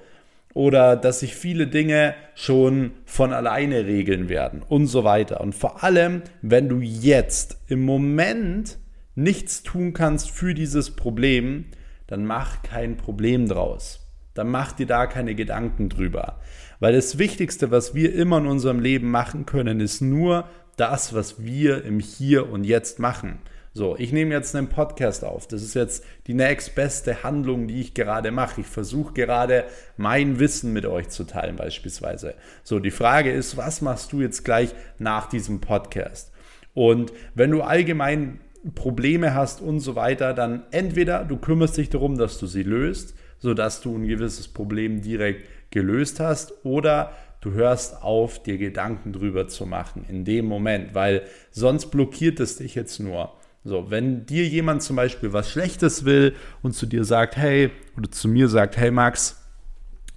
Oder 0.53 0.95
dass 0.95 1.21
sich 1.21 1.35
viele 1.35 1.67
Dinge 1.67 2.15
schon 2.35 2.91
von 3.05 3.33
alleine 3.33 3.85
regeln 3.85 4.29
werden 4.29 4.63
und 4.67 4.87
so 4.87 5.03
weiter. 5.03 5.41
Und 5.41 5.55
vor 5.55 5.83
allem, 5.83 6.23
wenn 6.41 6.67
du 6.67 6.79
jetzt 6.81 7.57
im 7.67 7.85
Moment 7.85 8.77
nichts 9.15 9.63
tun 9.63 9.93
kannst 9.93 10.29
für 10.29 10.53
dieses 10.53 10.91
Problem, 10.91 11.65
dann 12.07 12.25
mach 12.25 12.61
kein 12.63 12.97
Problem 12.97 13.47
draus. 13.47 14.07
Dann 14.33 14.49
mach 14.49 14.71
dir 14.71 14.85
da 14.85 15.07
keine 15.07 15.35
Gedanken 15.35 15.89
drüber. 15.89 16.39
Weil 16.79 16.93
das 16.93 17.17
Wichtigste, 17.17 17.71
was 17.71 17.93
wir 17.93 18.13
immer 18.13 18.37
in 18.39 18.47
unserem 18.47 18.79
Leben 18.79 19.11
machen 19.11 19.45
können, 19.45 19.79
ist 19.79 20.01
nur 20.01 20.45
das, 20.77 21.13
was 21.13 21.43
wir 21.43 21.83
im 21.83 21.99
Hier 21.99 22.49
und 22.49 22.63
Jetzt 22.63 22.99
machen. 22.99 23.39
So, 23.73 23.95
ich 23.97 24.11
nehme 24.11 24.35
jetzt 24.35 24.53
einen 24.53 24.67
Podcast 24.67 25.23
auf. 25.23 25.47
Das 25.47 25.63
ist 25.63 25.75
jetzt 25.75 26.03
die 26.27 26.33
nächstbeste 26.33 27.23
Handlung, 27.23 27.67
die 27.67 27.79
ich 27.79 27.93
gerade 27.93 28.29
mache. 28.29 28.61
Ich 28.61 28.67
versuche 28.67 29.13
gerade 29.13 29.63
mein 29.95 30.39
Wissen 30.39 30.73
mit 30.73 30.85
euch 30.85 31.07
zu 31.07 31.23
teilen, 31.23 31.55
beispielsweise. 31.55 32.33
So, 32.63 32.79
die 32.79 32.91
Frage 32.91 33.31
ist, 33.31 33.55
was 33.55 33.81
machst 33.81 34.11
du 34.11 34.19
jetzt 34.19 34.43
gleich 34.43 34.75
nach 34.99 35.29
diesem 35.29 35.61
Podcast? 35.61 36.33
Und 36.73 37.13
wenn 37.33 37.49
du 37.49 37.61
allgemein 37.61 38.41
Probleme 38.75 39.33
hast 39.33 39.61
und 39.61 39.79
so 39.79 39.95
weiter, 39.95 40.33
dann 40.33 40.63
entweder 40.71 41.23
du 41.23 41.37
kümmerst 41.37 41.77
dich 41.77 41.89
darum, 41.89 42.17
dass 42.17 42.39
du 42.39 42.47
sie 42.47 42.63
löst, 42.63 43.15
sodass 43.39 43.79
du 43.79 43.95
ein 43.95 44.05
gewisses 44.05 44.49
Problem 44.49 45.01
direkt 45.01 45.47
gelöst 45.71 46.19
hast, 46.19 46.65
oder 46.65 47.13
du 47.39 47.51
hörst 47.51 48.03
auf, 48.03 48.43
dir 48.43 48.57
Gedanken 48.57 49.13
drüber 49.13 49.47
zu 49.47 49.65
machen 49.65 50.05
in 50.09 50.25
dem 50.25 50.45
Moment, 50.45 50.93
weil 50.93 51.23
sonst 51.51 51.85
blockiert 51.85 52.41
es 52.41 52.57
dich 52.57 52.75
jetzt 52.75 52.99
nur. 52.99 53.31
So, 53.63 53.91
wenn 53.91 54.25
dir 54.25 54.47
jemand 54.47 54.81
zum 54.81 54.95
Beispiel 54.95 55.33
was 55.33 55.51
Schlechtes 55.51 56.03
will 56.03 56.35
und 56.63 56.73
zu 56.73 56.87
dir 56.87 57.03
sagt, 57.03 57.37
hey, 57.37 57.69
oder 57.95 58.09
zu 58.09 58.27
mir 58.27 58.47
sagt, 58.47 58.75
hey 58.75 58.89
Max, 58.89 59.39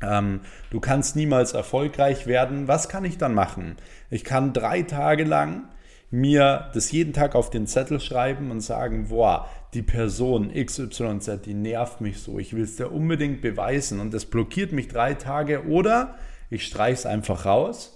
ähm, 0.01 0.41
du 0.71 0.81
kannst 0.81 1.15
niemals 1.15 1.53
erfolgreich 1.53 2.27
werden, 2.27 2.69
was 2.69 2.89
kann 2.89 3.05
ich 3.05 3.19
dann 3.19 3.35
machen? 3.35 3.77
Ich 4.11 4.25
kann 4.25 4.55
drei 4.55 4.83
Tage 4.83 5.25
lang 5.25 5.69
mir 6.11 6.71
das 6.73 6.91
jeden 6.93 7.13
Tag 7.13 7.35
auf 7.35 7.51
den 7.51 7.67
Zettel 7.67 8.01
schreiben 8.01 8.51
und 8.51 8.61
sagen, 8.61 9.09
boah, 9.09 9.49
die 9.75 9.83
Person 9.83 10.53
XYZ, 10.55 11.43
die 11.45 11.55
nervt 11.55 12.01
mich 12.01 12.21
so, 12.21 12.39
ich 12.39 12.55
will 12.55 12.63
es 12.63 12.77
dir 12.77 12.93
unbedingt 12.93 13.43
beweisen 13.43 14.01
und 14.01 14.15
das 14.15 14.25
blockiert 14.25 14.73
mich 14.73 14.89
drei 14.89 15.15
Tage 15.15 15.67
oder 15.67 16.15
ich 16.51 16.65
streiche 16.65 16.95
es 16.95 17.07
einfach 17.07 17.45
raus 17.45 17.94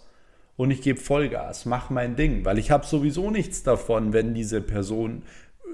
und 0.59 0.73
ich 0.73 0.83
gebe 0.83 1.01
Vollgas, 1.01 1.67
mache 1.67 1.93
mein 1.95 2.17
Ding, 2.17 2.45
weil 2.45 2.59
ich 2.59 2.73
habe 2.73 2.85
sowieso 2.85 3.31
nichts 3.31 3.63
davon, 3.63 4.13
wenn 4.13 4.35
diese 4.35 4.61
Person 4.61 5.23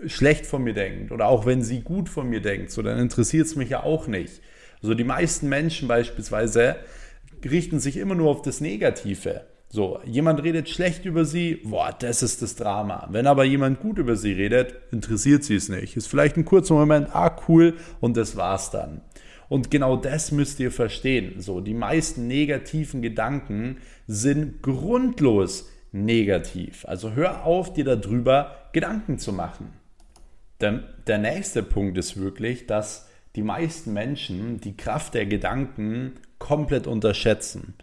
schlecht 0.06 0.44
von 0.44 0.62
mir 0.62 0.74
denkt 0.74 1.10
oder 1.10 1.26
auch 1.26 1.46
wenn 1.46 1.62
sie 1.62 1.80
gut 1.80 2.10
von 2.10 2.28
mir 2.28 2.42
denkt, 2.42 2.70
so 2.70 2.82
dann 2.82 2.98
interessiert 2.98 3.46
es 3.46 3.56
mich 3.56 3.70
ja 3.70 3.82
auch 3.82 4.06
nicht. 4.06 4.42
Also 4.82 4.92
die 4.94 5.04
meisten 5.04 5.48
Menschen 5.48 5.88
beispielsweise 5.88 6.76
richten 7.42 7.80
sich 7.80 7.96
immer 7.96 8.14
nur 8.14 8.30
auf 8.30 8.42
das 8.42 8.60
Negative. 8.60 9.46
So, 9.70 10.00
jemand 10.04 10.42
redet 10.42 10.68
schlecht 10.68 11.06
über 11.06 11.24
sie, 11.24 11.62
boah, 11.64 11.96
das 11.98 12.22
ist 12.22 12.42
das 12.42 12.54
Drama. 12.54 13.08
Wenn 13.10 13.26
aber 13.26 13.44
jemand 13.44 13.80
gut 13.80 13.96
über 13.96 14.16
sie 14.16 14.32
redet, 14.32 14.74
interessiert 14.92 15.44
sie 15.44 15.56
es 15.56 15.70
nicht. 15.70 15.96
Ist 15.96 16.08
vielleicht 16.08 16.36
ein 16.36 16.44
kurzer 16.44 16.74
Moment, 16.74 17.08
ah, 17.12 17.34
cool, 17.48 17.74
und 18.00 18.18
das 18.18 18.36
war's 18.36 18.70
dann. 18.70 19.00
Und 19.48 19.70
genau 19.70 19.96
das 19.96 20.32
müsst 20.32 20.60
ihr 20.60 20.70
verstehen. 20.70 21.40
So, 21.40 21.60
die 21.60 21.74
meisten 21.74 22.26
negativen 22.26 23.02
Gedanken 23.02 23.78
sind 24.06 24.62
grundlos 24.62 25.70
negativ. 25.92 26.84
Also 26.86 27.12
hör 27.12 27.44
auf, 27.44 27.72
dir 27.72 27.84
darüber 27.84 28.68
Gedanken 28.72 29.18
zu 29.18 29.32
machen. 29.32 29.72
Der, 30.60 30.82
der 31.06 31.18
nächste 31.18 31.62
Punkt 31.62 31.96
ist 31.98 32.16
wirklich, 32.16 32.66
dass 32.66 33.08
die 33.36 33.42
meisten 33.42 33.92
Menschen 33.92 34.60
die 34.60 34.76
Kraft 34.76 35.14
der 35.14 35.26
Gedanken 35.26 36.14
komplett 36.38 36.86
unterschätzen. 36.86 37.74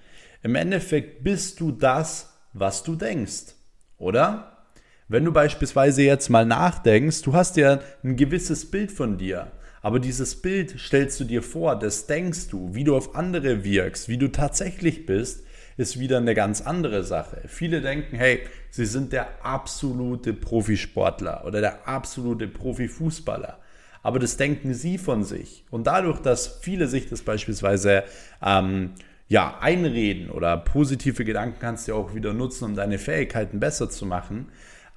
Im 0.43 0.55
Endeffekt 0.55 1.23
bist 1.23 1.59
du 1.59 1.71
das, 1.71 2.33
was 2.53 2.83
du 2.83 2.95
denkst, 2.95 3.55
oder? 3.97 4.65
Wenn 5.07 5.25
du 5.25 5.31
beispielsweise 5.31 6.03
jetzt 6.03 6.29
mal 6.29 6.45
nachdenkst, 6.45 7.21
du 7.21 7.33
hast 7.33 7.57
ja 7.57 7.79
ein 8.03 8.15
gewisses 8.15 8.71
Bild 8.71 8.91
von 8.91 9.17
dir, 9.17 9.51
aber 9.81 9.99
dieses 9.99 10.41
Bild 10.41 10.75
stellst 10.79 11.19
du 11.19 11.23
dir 11.23 11.41
vor, 11.41 11.77
das 11.77 12.07
denkst 12.07 12.49
du, 12.49 12.73
wie 12.73 12.83
du 12.83 12.95
auf 12.95 13.15
andere 13.15 13.63
wirkst, 13.63 14.09
wie 14.09 14.17
du 14.17 14.27
tatsächlich 14.27 15.05
bist, 15.05 15.43
ist 15.77 15.99
wieder 15.99 16.17
eine 16.17 16.35
ganz 16.35 16.61
andere 16.61 17.03
Sache. 17.03 17.41
Viele 17.47 17.81
denken, 17.81 18.15
hey, 18.15 18.41
sie 18.69 18.85
sind 18.85 19.13
der 19.13 19.43
absolute 19.43 20.33
Profisportler 20.33 21.43
oder 21.45 21.61
der 21.61 21.87
absolute 21.87 22.47
Profifußballer. 22.47 23.59
Aber 24.03 24.19
das 24.19 24.37
denken 24.37 24.73
sie 24.73 24.97
von 24.97 25.23
sich. 25.23 25.63
Und 25.69 25.87
dadurch, 25.87 26.19
dass 26.19 26.59
viele 26.61 26.87
sich 26.87 27.09
das 27.09 27.21
beispielsweise 27.21 28.03
ähm, 28.43 28.91
ja, 29.27 29.57
einreden 29.61 30.29
oder 30.29 30.57
positive 30.57 31.23
Gedanken 31.23 31.57
kannst 31.59 31.87
du 31.87 31.95
auch 31.95 32.13
wieder 32.13 32.33
nutzen, 32.33 32.65
um 32.65 32.75
deine 32.75 32.97
Fähigkeiten 32.97 33.59
besser 33.59 33.89
zu 33.89 34.05
machen, 34.05 34.49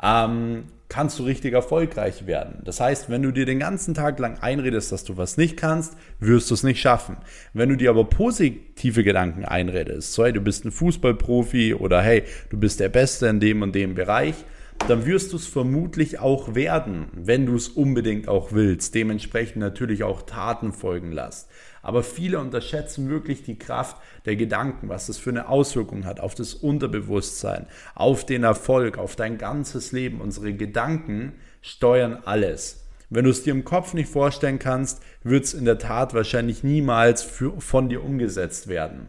ähm, 0.03 0.65
kannst 0.89 1.19
du 1.19 1.25
richtig 1.25 1.55
erfolgreich 1.55 2.27
werden. 2.27 2.61
Das 2.65 2.79
heißt, 2.81 3.11
wenn 3.11 3.23
du 3.23 3.33
dir 3.33 3.47
den 3.47 3.59
ganzen 3.59 3.95
Tag 3.95 4.19
lang 4.19 4.39
einredest, 4.41 4.93
dass 4.93 5.05
du 5.05 5.17
was 5.17 5.37
nicht 5.37 5.57
kannst, 5.57 5.97
wirst 6.21 6.51
du 6.51 6.55
es 6.55 6.63
nicht 6.63 6.81
schaffen. 6.81 7.17
Wenn 7.53 7.69
du 7.69 7.77
dir 7.77 7.91
aber 7.91 8.05
positive 8.05 9.03
Gedanken 9.03 9.45
einredest, 9.45 10.13
so 10.13 10.25
hey, 10.25 10.33
du 10.33 10.41
bist 10.41 10.65
ein 10.65 10.71
Fußballprofi 10.73 11.75
oder 11.75 12.01
hey, 12.01 12.23
du 12.51 12.59
bist 12.59 12.81
der 12.81 12.91
Beste 12.91 13.27
in 13.27 13.41
dem 13.41 13.63
und 13.63 13.75
dem 13.75 13.95
Bereich, 13.95 14.35
dann 14.89 15.07
wirst 15.07 15.33
du 15.33 15.37
es 15.37 15.47
vermutlich 15.47 16.19
auch 16.19 16.55
werden, 16.55 17.07
wenn 17.13 17.47
du 17.47 17.57
es 17.57 17.69
unbedingt 17.69 18.29
auch 18.29 18.53
willst. 18.53 18.95
Dementsprechend 18.95 19.57
natürlich 19.57 20.03
auch 20.05 20.23
Taten 20.23 20.73
folgen 20.73 21.11
lässt. 21.11 21.49
Aber 21.85 22.03
viele 22.03 22.41
unterschätzen 22.41 23.11
wirklich 23.11 23.43
die 23.43 23.59
Kraft 23.59 23.99
der 24.25 24.37
Gedanken, 24.37 24.89
was 24.89 25.07
das 25.07 25.19
für 25.19 25.31
eine 25.31 25.49
Auswirkung 25.49 26.07
hat 26.07 26.19
auf 26.19 26.35
das 26.35 26.55
Unterbewusstsein, 26.55 27.67
auf 27.95 28.25
den 28.25 28.43
Erfolg, 28.43 28.97
auf 28.97 29.17
dein 29.17 29.37
ganzes 29.37 29.93
Leben. 29.93 30.23
Unsere 30.23 30.55
Gedanken 30.55 31.35
steuern 31.61 32.23
alles. 32.25 32.89
Wenn 33.11 33.27
du 33.27 33.31
es 33.31 33.43
dir 33.43 33.53
im 33.53 33.65
Kopf 33.65 33.93
nicht 33.93 34.09
vorstellen 34.09 34.59
kannst, 34.59 35.03
wird 35.23 35.45
es 35.45 35.55
in 35.55 35.67
der 35.67 35.79
Tat 35.79 36.15
wahrscheinlich 36.15 36.65
niemals 36.65 37.23
für, 37.23 37.61
von 37.61 37.91
dir 37.91 38.03
umgesetzt 38.03 38.67
werden. 38.67 39.09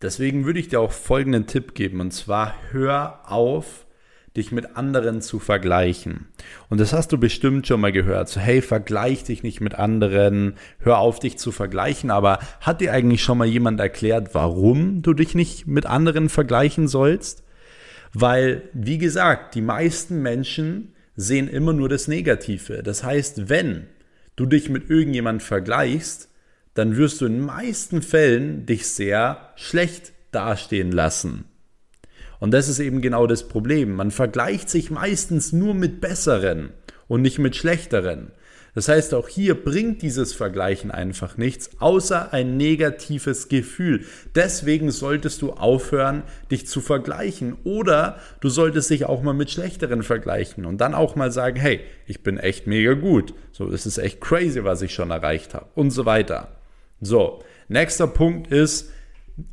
Deswegen 0.00 0.46
würde 0.46 0.60
ich 0.60 0.68
dir 0.68 0.80
auch 0.80 0.92
folgenden 0.92 1.46
Tipp 1.46 1.74
geben, 1.74 2.00
und 2.00 2.12
zwar 2.12 2.54
hör 2.70 3.20
auf, 3.30 3.86
dich 4.36 4.52
mit 4.52 4.76
anderen 4.76 5.22
zu 5.22 5.38
vergleichen. 5.40 6.28
Und 6.68 6.80
das 6.80 6.92
hast 6.92 7.10
du 7.10 7.18
bestimmt 7.18 7.66
schon 7.66 7.80
mal 7.80 7.92
gehört. 7.92 8.28
So, 8.28 8.40
hey, 8.40 8.62
vergleich 8.62 9.24
dich 9.24 9.42
nicht 9.42 9.60
mit 9.60 9.74
anderen, 9.74 10.54
hör 10.78 10.98
auf, 10.98 11.18
dich 11.18 11.36
zu 11.36 11.50
vergleichen. 11.50 12.10
Aber 12.10 12.38
hat 12.60 12.80
dir 12.80 12.92
eigentlich 12.92 13.22
schon 13.22 13.38
mal 13.38 13.46
jemand 13.46 13.80
erklärt, 13.80 14.34
warum 14.34 15.02
du 15.02 15.14
dich 15.14 15.34
nicht 15.34 15.66
mit 15.66 15.86
anderen 15.86 16.28
vergleichen 16.28 16.86
sollst? 16.86 17.42
Weil, 18.12 18.62
wie 18.72 18.98
gesagt, 18.98 19.54
die 19.54 19.62
meisten 19.62 20.22
Menschen 20.22 20.94
sehen 21.16 21.48
immer 21.48 21.72
nur 21.72 21.88
das 21.88 22.08
Negative. 22.08 22.82
Das 22.82 23.02
heißt, 23.02 23.48
wenn 23.48 23.86
du 24.36 24.46
dich 24.46 24.70
mit 24.70 24.88
irgendjemand 24.88 25.42
vergleichst, 25.42 26.28
dann 26.74 26.96
wirst 26.96 27.20
du 27.20 27.26
in 27.26 27.40
meisten 27.40 28.00
Fällen 28.00 28.64
dich 28.64 28.86
sehr 28.88 29.50
schlecht 29.56 30.12
dastehen 30.30 30.92
lassen. 30.92 31.49
Und 32.40 32.52
das 32.52 32.68
ist 32.68 32.80
eben 32.80 33.00
genau 33.00 33.26
das 33.26 33.46
Problem. 33.46 33.94
Man 33.94 34.10
vergleicht 34.10 34.68
sich 34.68 34.90
meistens 34.90 35.52
nur 35.52 35.74
mit 35.74 36.00
besseren 36.00 36.70
und 37.06 37.22
nicht 37.22 37.38
mit 37.38 37.54
schlechteren. 37.54 38.32
Das 38.74 38.88
heißt, 38.88 39.14
auch 39.14 39.28
hier 39.28 39.62
bringt 39.62 40.02
dieses 40.02 40.32
Vergleichen 40.32 40.90
einfach 40.90 41.36
nichts, 41.36 41.70
außer 41.80 42.32
ein 42.32 42.56
negatives 42.56 43.48
Gefühl. 43.48 44.04
Deswegen 44.34 44.90
solltest 44.92 45.42
du 45.42 45.52
aufhören, 45.52 46.22
dich 46.50 46.66
zu 46.68 46.80
vergleichen. 46.80 47.56
Oder 47.64 48.20
du 48.40 48.48
solltest 48.48 48.90
dich 48.90 49.06
auch 49.06 49.22
mal 49.22 49.34
mit 49.34 49.50
schlechteren 49.50 50.02
vergleichen 50.02 50.64
und 50.64 50.80
dann 50.80 50.94
auch 50.94 51.16
mal 51.16 51.32
sagen, 51.32 51.56
hey, 51.56 51.80
ich 52.06 52.22
bin 52.22 52.38
echt 52.38 52.66
mega 52.66 52.94
gut. 52.94 53.34
So, 53.52 53.66
das 53.66 53.86
ist 53.86 53.98
echt 53.98 54.20
crazy, 54.20 54.62
was 54.62 54.82
ich 54.82 54.94
schon 54.94 55.10
erreicht 55.10 55.52
habe 55.54 55.66
und 55.74 55.90
so 55.90 56.06
weiter. 56.06 56.56
So, 57.00 57.42
nächster 57.68 58.06
Punkt 58.06 58.52
ist, 58.52 58.90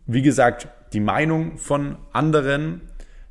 wie 0.06 0.22
gesagt, 0.22 0.68
die 0.94 1.00
Meinung 1.00 1.58
von 1.58 1.98
anderen, 2.14 2.82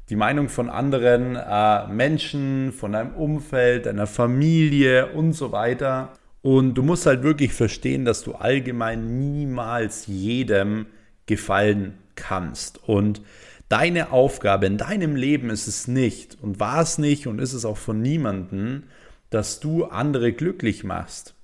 die 0.08 0.16
Meinung 0.16 0.48
von 0.48 0.70
anderen 0.70 1.36
äh, 1.36 1.86
Menschen, 1.88 2.72
von 2.72 2.92
deinem 2.92 3.14
Umfeld, 3.14 3.86
deiner 3.86 4.06
Familie 4.06 5.12
und 5.12 5.32
so 5.32 5.52
weiter. 5.52 6.12
Und 6.42 6.74
du 6.74 6.82
musst 6.82 7.06
halt 7.06 7.22
wirklich 7.22 7.52
verstehen, 7.52 8.04
dass 8.04 8.22
du 8.22 8.34
allgemein 8.34 9.18
niemals 9.18 10.06
jedem 10.06 10.86
gefallen 11.26 11.98
kannst. 12.14 12.86
Und 12.88 13.20
deine 13.68 14.12
Aufgabe 14.12 14.66
in 14.66 14.78
deinem 14.78 15.16
Leben 15.16 15.50
ist 15.50 15.66
es 15.66 15.88
nicht 15.88 16.38
und 16.40 16.60
war 16.60 16.80
es 16.80 16.98
nicht 16.98 17.26
und 17.26 17.40
ist 17.40 17.52
es 17.52 17.64
auch 17.64 17.76
von 17.76 18.00
niemandem, 18.00 18.84
dass 19.30 19.60
du 19.60 19.84
andere 19.84 20.32
glücklich 20.32 20.84
machst. 20.84 21.35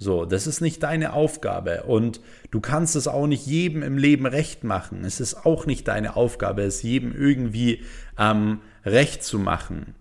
So, 0.00 0.24
das 0.24 0.46
ist 0.46 0.60
nicht 0.60 0.84
deine 0.84 1.12
Aufgabe 1.12 1.82
und 1.82 2.20
du 2.52 2.60
kannst 2.60 2.94
es 2.94 3.08
auch 3.08 3.26
nicht 3.26 3.46
jedem 3.46 3.82
im 3.82 3.98
Leben 3.98 4.26
recht 4.26 4.62
machen. 4.62 5.04
Es 5.04 5.18
ist 5.18 5.44
auch 5.44 5.66
nicht 5.66 5.88
deine 5.88 6.14
Aufgabe, 6.14 6.62
es 6.62 6.82
jedem 6.84 7.12
irgendwie 7.12 7.82
ähm, 8.16 8.60
recht 8.84 9.24
zu 9.24 9.40
machen. 9.40 9.96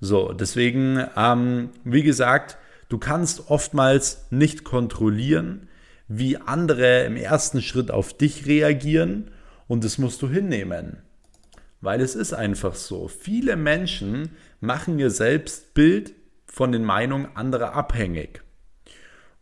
So, 0.00 0.32
deswegen, 0.32 1.04
ähm, 1.16 1.70
wie 1.82 2.04
gesagt, 2.04 2.56
du 2.88 2.98
kannst 2.98 3.50
oftmals 3.50 4.26
nicht 4.30 4.62
kontrollieren, 4.62 5.68
wie 6.06 6.36
andere 6.36 7.04
im 7.04 7.16
ersten 7.16 7.62
Schritt 7.62 7.90
auf 7.90 8.16
dich 8.16 8.46
reagieren 8.46 9.32
und 9.66 9.82
das 9.82 9.98
musst 9.98 10.22
du 10.22 10.28
hinnehmen. 10.28 10.98
Weil 11.80 12.00
es 12.00 12.14
ist 12.14 12.32
einfach 12.32 12.76
so. 12.76 13.08
Viele 13.08 13.56
Menschen 13.56 14.30
machen 14.60 15.00
ihr 15.00 15.10
Selbstbild 15.10 16.14
von 16.46 16.70
den 16.70 16.84
Meinungen 16.84 17.34
anderer 17.34 17.74
abhängig. 17.74 18.41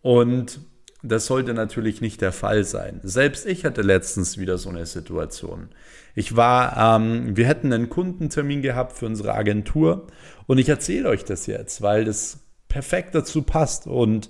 Und 0.03 0.61
das 1.03 1.27
sollte 1.27 1.55
natürlich 1.55 2.01
nicht 2.01 2.21
der 2.21 2.33
Fall 2.33 2.65
sein. 2.65 3.01
Selbst 3.03 3.47
ich 3.47 3.65
hatte 3.65 3.83
letztens 3.83 4.39
wieder 4.39 4.59
so 4.59 4.69
eine 4.69 4.85
Situation. 4.87 5.69
Ich 6.15 6.37
war, 6.37 6.97
ähm, 6.97 7.37
wir 7.37 7.47
hätten 7.47 7.73
einen 7.73 7.89
Kundentermin 7.89 8.63
gehabt 8.63 8.93
für 8.99 9.07
unsere 9.07 9.35
Agentur 9.35 10.09
und 10.47 10.59
ich 10.59 10.69
erzähle 10.69 11.09
euch 11.09 11.25
das 11.25 11.47
jetzt, 11.47 11.81
weil 11.83 12.05
das 12.05 12.41
perfekt 12.69 13.15
dazu 13.15 13.43
passt 13.43 13.87
und 13.87 14.29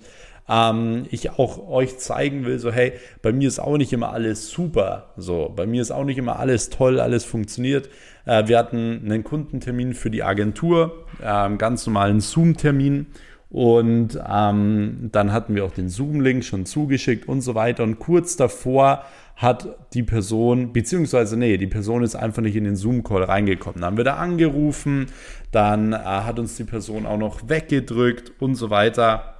ähm, 0.49 1.07
ich 1.11 1.31
auch 1.31 1.69
euch 1.69 1.99
zeigen 1.99 2.45
will, 2.45 2.59
so 2.59 2.71
hey, 2.71 2.93
bei 3.23 3.33
mir 3.33 3.49
ist 3.49 3.59
auch 3.59 3.77
nicht 3.77 3.93
immer 3.93 4.12
alles 4.12 4.49
super, 4.49 5.12
so 5.17 5.53
bei 5.55 5.67
mir 5.67 5.83
ist 5.83 5.91
auch 5.91 6.05
nicht 6.05 6.19
immer 6.19 6.39
alles 6.39 6.71
toll, 6.71 7.00
alles 7.00 7.25
funktioniert. 7.25 7.89
Äh, 8.27 8.49
wir 8.49 8.59
hatten 8.59 9.03
einen 9.05 9.25
Kundentermin 9.25 9.95
für 9.95 10.11
die 10.11 10.23
Agentur, 10.23 11.07
äh, 11.23 11.57
ganz 11.57 11.87
normalen 11.87 12.21
Zoom-Termin 12.21 13.07
und 13.50 14.16
ähm, 14.28 15.09
dann 15.11 15.33
hatten 15.33 15.57
wir 15.57 15.64
auch 15.64 15.73
den 15.73 15.88
Zoom-Link 15.88 16.45
schon 16.45 16.66
zugeschickt 16.66 17.28
und 17.28 17.40
so 17.40 17.57
weiter. 17.57 17.83
Und 17.83 17.99
kurz 17.99 18.37
davor 18.37 19.04
hat 19.35 19.76
die 19.92 20.04
Person, 20.04 20.73
beziehungsweise 20.73 21.37
nee, 21.37 21.57
die 21.57 21.66
Person 21.66 22.04
ist 22.04 22.14
einfach 22.14 22.42
nicht 22.42 22.54
in 22.54 22.62
den 22.62 22.76
Zoom-Call 22.76 23.25
reingekommen. 23.25 23.80
Dann 23.80 23.87
haben 23.87 23.97
wir 23.97 24.04
da 24.04 24.16
angerufen, 24.16 25.07
dann 25.50 25.92
äh, 25.92 25.97
hat 25.97 26.38
uns 26.38 26.57
die 26.57 26.64
Person 26.64 27.07
auch 27.07 27.19
noch 27.19 27.49
weggedrückt 27.49 28.33
und 28.38 28.54
so 28.54 28.71
weiter. 28.71 29.35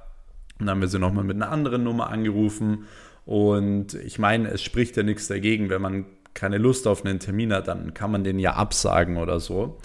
Und 0.59 0.65
dann 0.65 0.75
haben 0.75 0.81
wir 0.81 0.89
sie 0.89 0.99
nochmal 0.99 1.23
mit 1.23 1.37
einer 1.37 1.49
anderen 1.49 1.83
Nummer 1.83 2.09
angerufen. 2.09 2.85
Und 3.25 3.93
ich 3.93 4.19
meine, 4.19 4.49
es 4.49 4.61
spricht 4.61 4.97
ja 4.97 5.03
nichts 5.03 5.27
dagegen, 5.27 5.69
wenn 5.69 5.81
man 5.81 6.05
keine 6.33 6.57
Lust 6.57 6.85
auf 6.85 7.05
einen 7.05 7.19
Termin 7.19 7.53
hat, 7.53 7.69
dann 7.69 7.93
kann 7.93 8.11
man 8.11 8.25
den 8.25 8.39
ja 8.39 8.53
absagen 8.53 9.17
oder 9.17 9.39
so. 9.39 9.77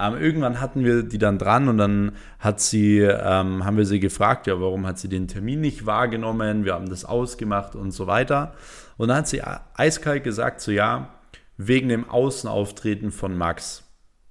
Ähm, 0.00 0.16
irgendwann 0.16 0.60
hatten 0.60 0.84
wir 0.84 1.02
die 1.02 1.18
dann 1.18 1.38
dran 1.38 1.68
und 1.68 1.78
dann 1.78 2.12
hat 2.38 2.60
sie, 2.60 3.00
ähm, 3.00 3.64
haben 3.64 3.76
wir 3.76 3.86
sie 3.86 4.00
gefragt, 4.00 4.46
ja, 4.46 4.60
warum 4.60 4.86
hat 4.86 4.98
sie 4.98 5.08
den 5.08 5.26
Termin 5.26 5.60
nicht 5.60 5.86
wahrgenommen? 5.86 6.64
Wir 6.64 6.74
haben 6.74 6.88
das 6.88 7.04
ausgemacht 7.04 7.74
und 7.74 7.90
so 7.90 8.06
weiter. 8.06 8.54
Und 8.96 9.08
dann 9.08 9.18
hat 9.18 9.28
sie 9.28 9.42
eiskalt 9.74 10.24
gesagt, 10.24 10.60
so 10.60 10.70
ja, 10.70 11.14
wegen 11.56 11.88
dem 11.88 12.08
Außenauftreten 12.08 13.10
von 13.10 13.36
Max. 13.36 13.84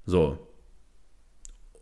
So. 0.05 0.39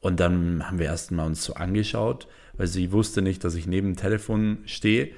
Und 0.02 0.20
dann 0.20 0.68
haben 0.68 0.80
wir 0.80 0.88
erst 0.88 1.12
mal 1.12 1.26
uns 1.26 1.44
so 1.44 1.54
angeschaut, 1.54 2.28
weil 2.54 2.68
sie 2.68 2.92
wusste 2.92 3.22
nicht, 3.22 3.44
dass 3.44 3.56
ich 3.56 3.68
neben 3.68 3.94
dem 3.94 3.96
Telefon 3.98 4.60
stehe. 4.66 5.12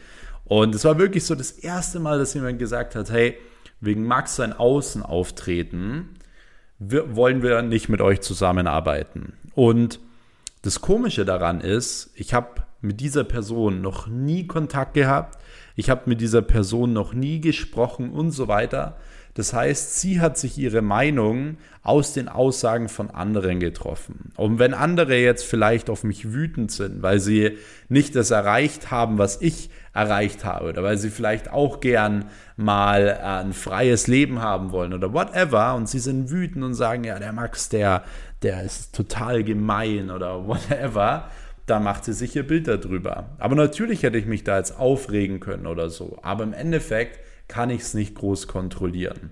Und 0.44 0.76
es 0.76 0.86
war 0.86 0.98
wirklich 0.98 1.26
so 1.26 1.36
das 1.36 1.52
erste 1.52 2.00
Mal, 2.00 2.20
dass 2.20 2.34
jemand 2.34 2.60
gesagt 2.60 2.96
hat, 2.96 3.12
hey, 3.12 3.38
wegen 3.80 4.06
Max 4.06 4.38
sein 4.38 4.54
Außenauftreten 4.54 6.17
wir, 6.80 7.16
wollen 7.16 7.42
wir 7.42 7.62
nicht 7.62 7.90
mit 7.90 8.02
euch 8.02 8.22
zusammenarbeiten. 8.22 9.34
Und 9.54 10.00
das 10.62 10.82
Komische 10.82 11.26
daran 11.26 11.62
ist, 11.62 12.12
ich 12.16 12.34
habe 12.34 12.64
mit 12.82 13.00
dieser 13.00 13.24
Person 13.24 13.82
noch 13.82 14.08
nie 14.08 14.48
Kontakt 14.48 14.94
gehabt, 14.94 15.38
ich 15.76 15.90
habe 15.90 16.04
mit 16.06 16.22
dieser 16.22 16.42
Person 16.42 16.94
noch 16.94 17.14
nie 17.14 17.40
gesprochen 17.40 18.12
und 18.12 18.32
so 18.32 18.48
weiter. 18.48 18.98
Das 19.38 19.54
heißt, 19.54 20.00
sie 20.00 20.20
hat 20.20 20.36
sich 20.36 20.58
ihre 20.58 20.82
Meinung 20.82 21.58
aus 21.84 22.12
den 22.12 22.28
Aussagen 22.28 22.90
von 22.90 23.12
anderen 23.12 23.60
getroffen. 23.60 24.32
Und 24.36 24.58
wenn 24.58 24.74
andere 24.74 25.16
jetzt 25.16 25.44
vielleicht 25.44 25.92
auf 25.92 26.04
mich 26.04 26.34
wütend 26.34 26.72
sind, 26.72 27.04
weil 27.04 27.20
sie 27.20 27.56
nicht 27.88 28.16
das 28.16 28.32
erreicht 28.32 28.90
haben, 28.90 29.20
was 29.20 29.40
ich 29.40 29.70
erreicht 29.94 30.44
habe, 30.44 30.70
oder 30.70 30.82
weil 30.82 30.98
sie 30.98 31.12
vielleicht 31.12 31.52
auch 31.52 31.82
gern 31.82 32.26
mal 32.56 33.10
äh, 33.10 33.24
ein 33.44 33.54
freies 33.54 34.08
Leben 34.08 34.42
haben 34.42 34.72
wollen 34.72 34.92
oder 34.92 35.14
whatever, 35.14 35.76
und 35.76 35.88
sie 35.88 36.00
sind 36.00 36.32
wütend 36.32 36.66
und 36.66 36.74
sagen, 36.74 37.04
ja, 37.04 37.20
der 37.20 37.32
Max, 37.32 37.70
der, 37.70 38.06
der 38.42 38.64
ist 38.64 38.96
total 38.96 39.44
gemein 39.44 40.10
oder 40.10 40.48
whatever, 40.48 41.30
da 41.68 41.80
macht 41.80 42.06
sie 42.06 42.14
sich 42.14 42.36
ihr 42.36 42.48
Bild 42.48 42.68
darüber. 42.68 43.30
Aber 43.38 43.54
natürlich 43.54 44.02
hätte 44.02 44.18
ich 44.18 44.26
mich 44.26 44.44
da 44.44 44.58
jetzt 44.58 44.80
aufregen 44.80 45.40
können 45.40 45.68
oder 45.68 45.92
so. 45.92 46.18
Aber 46.24 46.44
im 46.44 46.54
Endeffekt 46.54 47.20
kann 47.48 47.70
ich 47.70 47.82
es 47.82 47.94
nicht 47.94 48.16
groß 48.16 48.48
kontrollieren. 48.48 49.32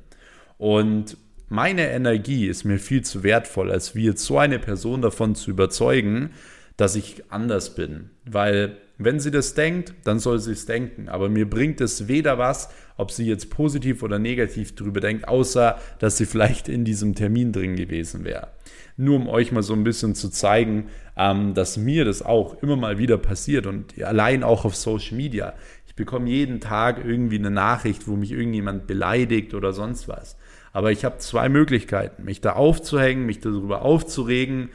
Und 0.58 1.18
meine 1.48 1.90
Energie 1.90 2.48
ist 2.48 2.64
mir 2.64 2.80
viel 2.80 3.04
zu 3.04 3.24
wertvoll, 3.24 3.72
als 3.72 3.96
wie 3.96 4.06
jetzt 4.06 4.26
so 4.26 4.38
eine 4.38 4.60
Person 4.60 5.02
davon 5.02 5.36
zu 5.36 5.52
überzeugen, 5.52 6.32
dass 6.78 6.96
ich 6.96 7.24
anders 7.30 7.76
bin. 7.76 8.10
Weil 8.26 8.78
wenn 8.98 9.20
sie 9.20 9.32
das 9.32 9.54
denkt, 9.54 9.94
dann 10.06 10.20
soll 10.20 10.40
sie 10.40 10.54
es 10.54 10.66
denken. 10.66 11.10
Aber 11.10 11.30
mir 11.30 11.50
bringt 11.50 11.82
es 11.82 12.08
weder 12.08 12.38
was, 12.38 12.70
ob 12.98 13.12
sie 13.12 13.26
jetzt 13.26 13.50
positiv 13.50 14.04
oder 14.04 14.20
negativ 14.20 14.76
drüber 14.76 15.02
denkt, 15.02 15.28
außer 15.28 15.78
dass 16.00 16.18
sie 16.18 16.26
vielleicht 16.26 16.70
in 16.70 16.86
diesem 16.86 17.14
Termin 17.14 17.52
drin 17.52 17.76
gewesen 17.76 18.24
wäre. 18.24 18.50
Nur 18.98 19.18
um 19.18 19.28
euch 19.28 19.52
mal 19.52 19.64
so 19.64 19.74
ein 19.74 19.84
bisschen 19.84 20.16
zu 20.16 20.30
zeigen, 20.30 20.88
ähm, 21.18 21.54
dass 21.54 21.76
mir 21.76 22.06
das 22.06 22.22
auch 22.22 22.62
immer 22.64 22.78
mal 22.78 22.98
wieder 22.98 23.18
passiert 23.18 23.68
und 23.68 24.02
allein 24.02 24.44
auch 24.44 24.64
auf 24.64 24.76
Social 24.76 25.18
Media. 25.18 25.54
Ich 25.96 25.98
bekomme 25.98 26.30
jeden 26.30 26.60
Tag 26.60 27.06
irgendwie 27.06 27.38
eine 27.38 27.52
Nachricht, 27.52 28.06
wo 28.06 28.18
mich 28.18 28.34
irgendjemand 28.34 28.86
beleidigt 28.86 29.54
oder 29.54 29.72
sonst 29.72 30.10
was. 30.10 30.36
Aber 30.74 30.92
ich 30.92 31.06
habe 31.06 31.20
zwei 31.20 31.48
Möglichkeiten, 31.48 32.26
mich 32.26 32.42
da 32.42 32.52
aufzuhängen, 32.52 33.26
mich 33.26 33.40
darüber 33.40 33.82
aufzuregen 33.84 34.72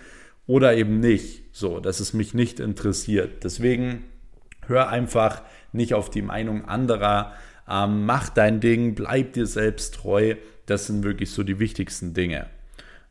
oder 0.47 0.75
eben 0.75 0.99
nicht. 0.99 1.45
So, 1.53 1.79
dass 1.79 2.01
es 2.01 2.15
mich 2.15 2.33
nicht 2.33 2.59
interessiert. 2.59 3.45
Deswegen 3.45 4.05
hör 4.67 4.89
einfach 4.89 5.43
nicht 5.73 5.93
auf 5.93 6.09
die 6.09 6.23
Meinung 6.23 6.65
anderer. 6.65 7.35
Ähm, 7.69 8.07
mach 8.07 8.31
dein 8.31 8.61
Ding, 8.61 8.95
bleib 8.95 9.35
dir 9.35 9.45
selbst 9.45 9.97
treu. 9.97 10.37
Das 10.65 10.87
sind 10.87 11.05
wirklich 11.05 11.33
so 11.33 11.43
die 11.43 11.59
wichtigsten 11.59 12.15
Dinge. 12.15 12.47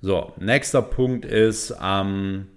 So, 0.02 0.34
nächster 0.40 0.82
Punkt 0.82 1.26
ist, 1.26 1.76
ähm, 1.80 2.48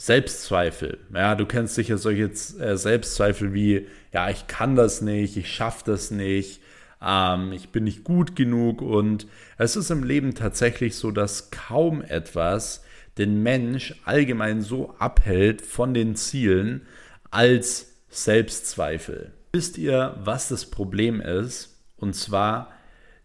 Selbstzweifel. 0.00 0.96
Ja, 1.12 1.34
du 1.34 1.44
kennst 1.44 1.74
sicher 1.74 1.98
solche 1.98 2.30
äh, 2.58 2.76
Selbstzweifel 2.78 3.52
wie, 3.52 3.86
ja, 4.14 4.30
ich 4.30 4.46
kann 4.46 4.74
das 4.74 5.02
nicht, 5.02 5.36
ich 5.36 5.52
schaffe 5.52 5.82
das 5.84 6.10
nicht, 6.10 6.62
ähm, 7.02 7.52
ich 7.52 7.68
bin 7.68 7.84
nicht 7.84 8.02
gut 8.02 8.34
genug. 8.34 8.80
Und 8.80 9.26
es 9.58 9.76
ist 9.76 9.90
im 9.90 10.02
Leben 10.02 10.34
tatsächlich 10.34 10.96
so, 10.96 11.10
dass 11.10 11.50
kaum 11.50 12.00
etwas 12.00 12.82
den 13.18 13.42
Mensch 13.42 13.94
allgemein 14.06 14.62
so 14.62 14.94
abhält 14.98 15.60
von 15.60 15.92
den 15.92 16.16
Zielen 16.16 16.86
als 17.30 17.92
Selbstzweifel. 18.08 19.34
Wisst 19.52 19.76
ihr, 19.76 20.16
was 20.24 20.48
das 20.48 20.64
Problem 20.64 21.20
ist? 21.20 21.78
Und 21.98 22.14
zwar, 22.14 22.72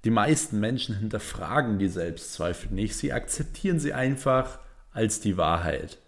die 0.03 0.11
meisten 0.11 0.59
Menschen 0.59 0.97
hinterfragen 0.97 1.79
die 1.79 1.87
Selbstzweifel 1.87 2.69
nicht, 2.71 2.97
sie 2.97 3.13
akzeptieren 3.13 3.79
sie 3.79 3.93
einfach 3.93 4.59
als 4.91 5.21
die 5.21 5.37
Wahrheit. 5.37 5.99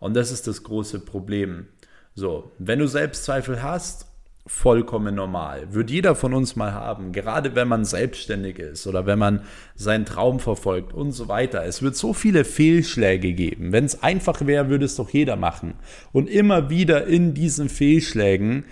Und 0.00 0.14
das 0.14 0.32
ist 0.32 0.48
das 0.48 0.64
große 0.64 1.00
Problem. 1.00 1.68
So, 2.14 2.50
wenn 2.58 2.80
du 2.80 2.88
Selbstzweifel 2.88 3.62
hast, 3.62 4.06
vollkommen 4.46 5.14
normal. 5.14 5.72
Wird 5.74 5.90
jeder 5.90 6.16
von 6.16 6.34
uns 6.34 6.56
mal 6.56 6.72
haben, 6.72 7.12
gerade 7.12 7.54
wenn 7.54 7.68
man 7.68 7.84
selbstständig 7.84 8.58
ist 8.58 8.86
oder 8.86 9.06
wenn 9.06 9.18
man 9.18 9.42
seinen 9.76 10.06
Traum 10.06 10.40
verfolgt 10.40 10.92
und 10.92 11.12
so 11.12 11.28
weiter. 11.28 11.64
Es 11.64 11.82
wird 11.82 11.94
so 11.94 12.12
viele 12.12 12.44
Fehlschläge 12.44 13.32
geben. 13.32 13.70
Wenn 13.70 13.84
es 13.84 14.02
einfach 14.02 14.44
wäre, 14.44 14.68
würde 14.68 14.86
es 14.86 14.96
doch 14.96 15.10
jeder 15.10 15.36
machen. 15.36 15.74
Und 16.10 16.28
immer 16.28 16.68
wieder 16.68 17.06
in 17.06 17.32
diesen 17.34 17.68
Fehlschlägen 17.68 18.64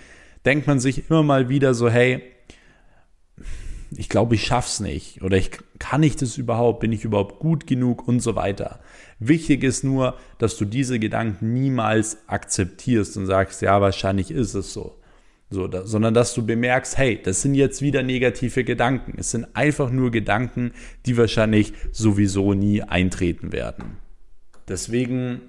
denkt 0.45 0.67
man 0.67 0.79
sich 0.79 1.09
immer 1.09 1.23
mal 1.23 1.47
wieder 1.47 1.73
so, 1.73 1.89
hey, 1.89 2.23
ich 3.91 4.09
glaube, 4.09 4.35
ich 4.35 4.45
schaff's 4.45 4.79
nicht 4.79 5.21
oder 5.21 5.37
ich 5.37 5.51
kann 5.79 6.03
ich 6.03 6.15
das 6.15 6.37
überhaupt, 6.37 6.81
bin 6.81 6.91
ich 6.91 7.05
überhaupt 7.05 7.39
gut 7.39 7.65
genug 7.65 8.07
und 8.07 8.19
so 8.19 8.35
weiter. 8.35 8.79
Wichtig 9.19 9.63
ist 9.63 9.83
nur, 9.83 10.17
dass 10.37 10.57
du 10.57 10.65
diese 10.65 10.97
Gedanken 10.97 11.53
niemals 11.53 12.19
akzeptierst 12.27 13.17
und 13.17 13.25
sagst, 13.25 13.61
ja, 13.61 13.81
wahrscheinlich 13.81 14.31
ist 14.31 14.53
es 14.53 14.73
so. 14.73 14.95
So, 15.51 15.67
da, 15.67 15.85
sondern 15.85 16.13
dass 16.13 16.35
du 16.35 16.45
bemerkst, 16.45 16.97
hey, 16.97 17.19
das 17.21 17.41
sind 17.41 17.55
jetzt 17.55 17.81
wieder 17.81 18.03
negative 18.03 18.63
Gedanken. 18.63 19.15
Es 19.17 19.31
sind 19.31 19.47
einfach 19.55 19.89
nur 19.89 20.11
Gedanken, 20.11 20.73
die 21.05 21.17
wahrscheinlich 21.17 21.73
sowieso 21.91 22.53
nie 22.53 22.83
eintreten 22.83 23.51
werden. 23.51 23.97
Deswegen, 24.67 25.41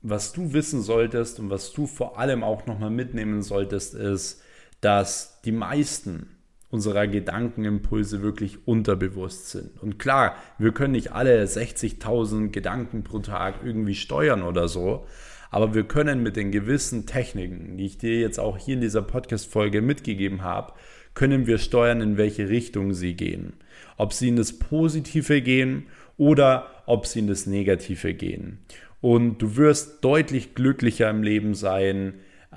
was 0.00 0.32
du 0.32 0.54
wissen 0.54 0.80
solltest 0.80 1.38
und 1.40 1.50
was 1.50 1.72
du 1.72 1.86
vor 1.86 2.18
allem 2.18 2.42
auch 2.42 2.66
nochmal 2.66 2.90
mitnehmen 2.90 3.42
solltest, 3.42 3.94
ist, 3.94 4.40
dass 4.80 5.42
die 5.42 5.52
meisten 5.52 6.33
unserer 6.74 7.06
Gedankenimpulse 7.06 8.20
wirklich 8.20 8.66
unterbewusst 8.66 9.48
sind. 9.50 9.80
Und 9.80 10.00
klar, 10.00 10.34
wir 10.58 10.72
können 10.72 10.92
nicht 10.92 11.12
alle 11.12 11.44
60.000 11.44 12.48
Gedanken 12.50 13.04
pro 13.04 13.20
Tag 13.20 13.60
irgendwie 13.64 13.94
steuern 13.94 14.42
oder 14.42 14.66
so, 14.66 15.06
aber 15.52 15.72
wir 15.72 15.84
können 15.84 16.24
mit 16.24 16.34
den 16.34 16.50
gewissen 16.50 17.06
Techniken, 17.06 17.76
die 17.76 17.86
ich 17.86 17.96
dir 17.96 18.18
jetzt 18.18 18.40
auch 18.40 18.58
hier 18.58 18.74
in 18.74 18.80
dieser 18.80 19.02
Podcast-Folge 19.02 19.82
mitgegeben 19.82 20.42
habe, 20.42 20.72
können 21.14 21.46
wir 21.46 21.58
steuern, 21.58 22.00
in 22.00 22.16
welche 22.16 22.48
Richtung 22.48 22.92
sie 22.92 23.14
gehen. 23.14 23.52
Ob 23.96 24.12
sie 24.12 24.26
in 24.26 24.36
das 24.36 24.58
Positive 24.58 25.42
gehen 25.42 25.86
oder 26.16 26.66
ob 26.86 27.06
sie 27.06 27.20
in 27.20 27.28
das 27.28 27.46
Negative 27.46 28.14
gehen. 28.14 28.58
Und 29.00 29.38
du 29.38 29.54
wirst 29.54 30.04
deutlich 30.04 30.56
glücklicher 30.56 31.08
im 31.08 31.22
Leben 31.22 31.54
sein, 31.54 32.14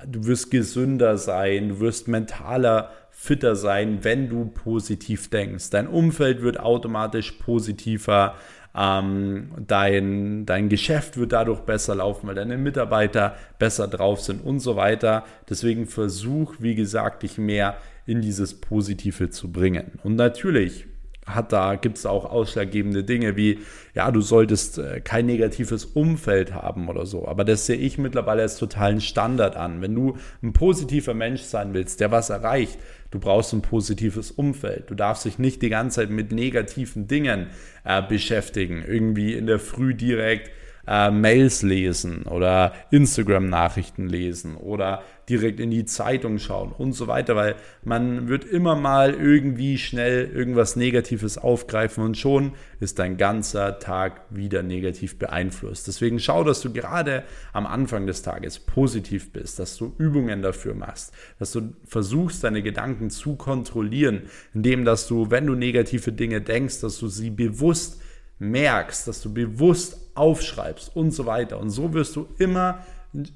du 0.08 0.26
wirst 0.26 0.50
gesünder 0.50 1.20
sein, 1.20 1.70
du 1.70 1.80
wirst 1.82 2.08
mentaler 2.08 2.92
fitter 3.20 3.56
sein, 3.56 4.04
wenn 4.04 4.30
du 4.30 4.46
positiv 4.46 5.32
denkst. 5.32 5.72
Dein 5.72 5.88
Umfeld 5.88 6.44
wird 6.44 6.60
automatisch 6.60 7.32
positiver, 7.32 8.36
ähm, 8.76 9.50
dein, 9.66 10.46
dein 10.46 10.70
Geschäft 10.70 11.18
wird 11.18 11.32
dadurch 11.32 11.62
besser 11.62 11.96
laufen, 11.96 12.28
weil 12.28 12.36
deine 12.36 12.60
Mitarbeiter 12.60 13.36
besser 13.58 13.88
drauf 13.88 14.22
sind 14.22 14.46
und 14.46 14.60
so 14.60 14.76
weiter. 14.76 15.26
Deswegen 15.50 15.88
versuch, 15.88 16.58
wie 16.60 16.76
gesagt, 16.76 17.24
dich 17.24 17.40
mehr 17.40 17.78
in 18.06 18.22
dieses 18.22 18.54
Positive 18.54 19.32
zu 19.32 19.52
bringen. 19.52 19.94
Und 20.04 20.16
natürlich 20.16 20.86
hat 21.28 21.54
da 21.54 21.76
gibt 21.76 21.98
es 21.98 22.06
auch 22.06 22.26
ausschlaggebende 22.26 23.04
Dinge 23.04 23.36
wie 23.36 23.60
ja 23.94 24.10
du 24.12 24.22
solltest 24.22 24.80
äh, 24.80 25.02
kein 25.02 25.26
negatives 25.26 25.86
Umfeld 25.86 26.54
haben 26.54 26.90
oder 26.90 27.06
so. 27.06 27.28
Aber 27.28 27.44
das 27.44 27.66
sehe 27.66 27.78
ich 27.78 27.98
mittlerweile 27.98 28.42
als 28.42 28.58
totalen 28.58 29.02
Standard 29.02 29.56
an. 29.56 29.82
Wenn 29.82 29.94
du 29.94 30.18
ein 30.42 30.54
positiver 30.54 31.14
Mensch 31.14 31.42
sein 31.42 31.74
willst 31.74 32.00
der 32.00 32.12
was 32.12 32.30
erreicht 32.30 32.80
du 33.12 33.20
brauchst 33.20 33.54
ein 33.54 33.62
positives 33.62 34.32
Umfeld. 34.32 34.90
Du 34.90 34.96
darfst 34.96 35.26
dich 35.26 35.40
nicht 35.40 35.62
die 35.62 35.70
ganze 35.70 36.02
Zeit 36.02 36.10
mit 36.10 36.32
negativen 36.32 37.08
Dingen 37.08 37.48
äh, 37.84 38.02
beschäftigen. 38.02 38.84
Irgendwie 38.86 39.34
in 39.34 39.48
der 39.48 39.60
Früh 39.60 39.94
direkt 39.94 40.52
äh, 40.88 41.12
Mails 41.12 41.62
lesen 41.62 42.24
oder 42.24 42.74
Instagram-Nachrichten 42.92 44.08
lesen 44.08 44.56
oder 44.56 45.04
direkt 45.30 45.60
in 45.60 45.72
die 45.72 45.84
Zeitung 45.84 46.40
schauen 46.40 46.72
und 46.72 46.94
so 46.94 47.08
weiter, 47.08 47.36
weil 47.36 47.56
man 47.84 48.30
wird 48.30 48.46
immer 48.46 48.76
mal 48.76 49.14
irgendwie 49.14 49.78
schnell 49.78 50.32
irgendwas 50.34 50.78
Negatives 50.78 51.38
aufgreifen 51.38 52.04
und 52.04 52.18
schon 52.18 52.54
ist 52.80 53.00
dein 53.00 53.18
ganzer 53.18 53.80
Tag 53.80 54.22
wieder 54.30 54.64
negativ 54.64 55.20
beeinflusst. 55.20 55.88
Deswegen 55.88 56.20
schau, 56.20 56.46
dass 56.46 56.62
du 56.62 56.72
gerade 56.72 57.24
am 57.52 57.66
Anfang 57.66 58.08
des 58.08 58.22
Tages 58.22 58.60
positiv 58.60 59.34
bist, 59.34 59.60
dass 59.60 59.76
du 59.76 59.94
Übungen 59.98 60.42
dafür 60.42 60.76
machst, 60.76 61.14
dass 61.40 61.52
du 61.52 61.74
versuchst, 61.84 62.46
deine 62.46 62.64
Gedanken 62.64 63.10
zu 63.10 63.36
kontrollieren, 63.36 64.24
indem 64.54 64.86
dass 64.86 65.08
du, 65.08 65.30
wenn 65.30 65.46
du 65.46 65.56
negative 65.56 66.14
Dinge 66.14 66.40
denkst, 66.40 66.80
dass 66.80 67.00
du 67.00 67.10
sie 67.10 67.32
bewusst 67.32 68.02
merkst, 68.40 69.08
dass 69.08 69.22
du 69.22 69.34
bewusst 69.34 69.98
aufschreibst 70.16 70.96
und 70.96 71.12
so 71.12 71.26
weiter. 71.26 71.60
Und 71.60 71.70
so 71.70 71.94
wirst 71.94 72.16
du 72.16 72.28
immer 72.38 72.86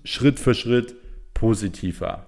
Schritt 0.04 0.40
für 0.40 0.54
Schritt 0.54 0.96
positiver. 1.34 2.26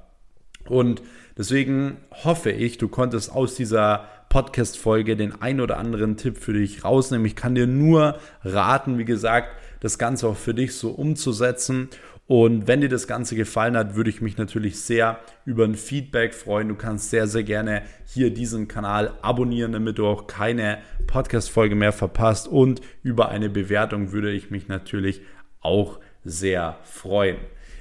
Und 0.68 1.02
deswegen 1.38 1.98
hoffe 2.24 2.52
ich, 2.52 2.78
du 2.78 2.88
konntest 2.88 3.32
aus 3.32 3.56
dieser 3.56 4.08
Podcast-Folge 4.30 5.16
den 5.16 5.42
ein 5.42 5.62
oder 5.62 5.78
anderen 5.78 6.18
Tipp 6.18 6.38
für 6.38 6.54
dich 6.54 6.84
rausnehmen. 6.84 7.28
Ich 7.28 7.36
kann 7.36 7.54
dir 7.54 7.68
nur 7.68 8.18
raten, 8.44 8.98
wie 8.98 9.06
gesagt, 9.06 9.50
das 9.80 10.00
Ganze 10.00 10.28
auch 10.28 10.38
für 10.38 10.54
dich 10.54 10.76
so 10.76 10.90
umzusetzen. 10.90 11.90
Und 12.26 12.68
wenn 12.68 12.82
dir 12.82 12.90
das 12.90 13.08
Ganze 13.08 13.36
gefallen 13.36 13.76
hat, 13.76 13.96
würde 13.96 14.10
ich 14.10 14.22
mich 14.22 14.38
natürlich 14.38 14.80
sehr 14.80 15.20
über 15.46 15.66
ein 15.66 15.76
Feedback 15.76 16.34
freuen. 16.34 16.70
Du 16.70 16.76
kannst 16.76 17.10
sehr, 17.10 17.28
sehr 17.28 17.44
gerne 17.44 17.84
hier 18.06 18.34
diesen 18.34 18.68
Kanal 18.70 19.18
abonnieren, 19.22 19.74
damit 19.74 19.98
du 19.98 20.08
auch 20.08 20.28
keine 20.28 20.78
Podcast-Folge 21.08 21.76
mehr 21.76 21.92
verpasst. 21.92 22.48
Und 22.48 22.82
über 23.04 23.30
eine 23.30 23.50
Bewertung 23.50 24.14
würde 24.14 24.32
ich 24.32 24.52
mich 24.52 24.70
natürlich 24.70 25.22
auch 25.60 26.00
sehr 26.24 26.78
freuen. 26.84 27.38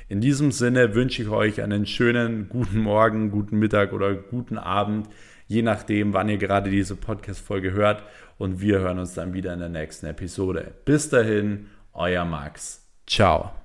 In 0.09 0.21
diesem 0.21 0.51
Sinne 0.51 0.95
wünsche 0.95 1.23
ich 1.23 1.29
euch 1.29 1.63
einen 1.63 1.87
schönen 1.87 2.49
guten 2.49 2.81
Morgen, 2.81 3.31
guten 3.31 3.59
Mittag 3.59 3.93
oder 3.93 4.15
guten 4.15 4.59
Abend, 4.59 5.09
je 5.47 5.63
nachdem, 5.63 6.13
wann 6.13 6.29
ihr 6.29 6.39
gerade 6.39 6.69
diese 6.69 6.97
Podcast-Folge 6.97 7.73
hört. 7.73 8.03
Und 8.39 8.61
wir 8.61 8.81
hören 8.81 8.99
uns 8.99 9.15
dann 9.15 9.35
wieder 9.35 9.55
in 9.55 9.61
der 9.61 9.69
nächsten 9.69 10.07
Episode. 10.07 10.75
Bis 10.85 11.09
dahin, 11.09 11.69
euer 11.93 12.25
Max. 12.25 12.85
Ciao. 13.07 13.62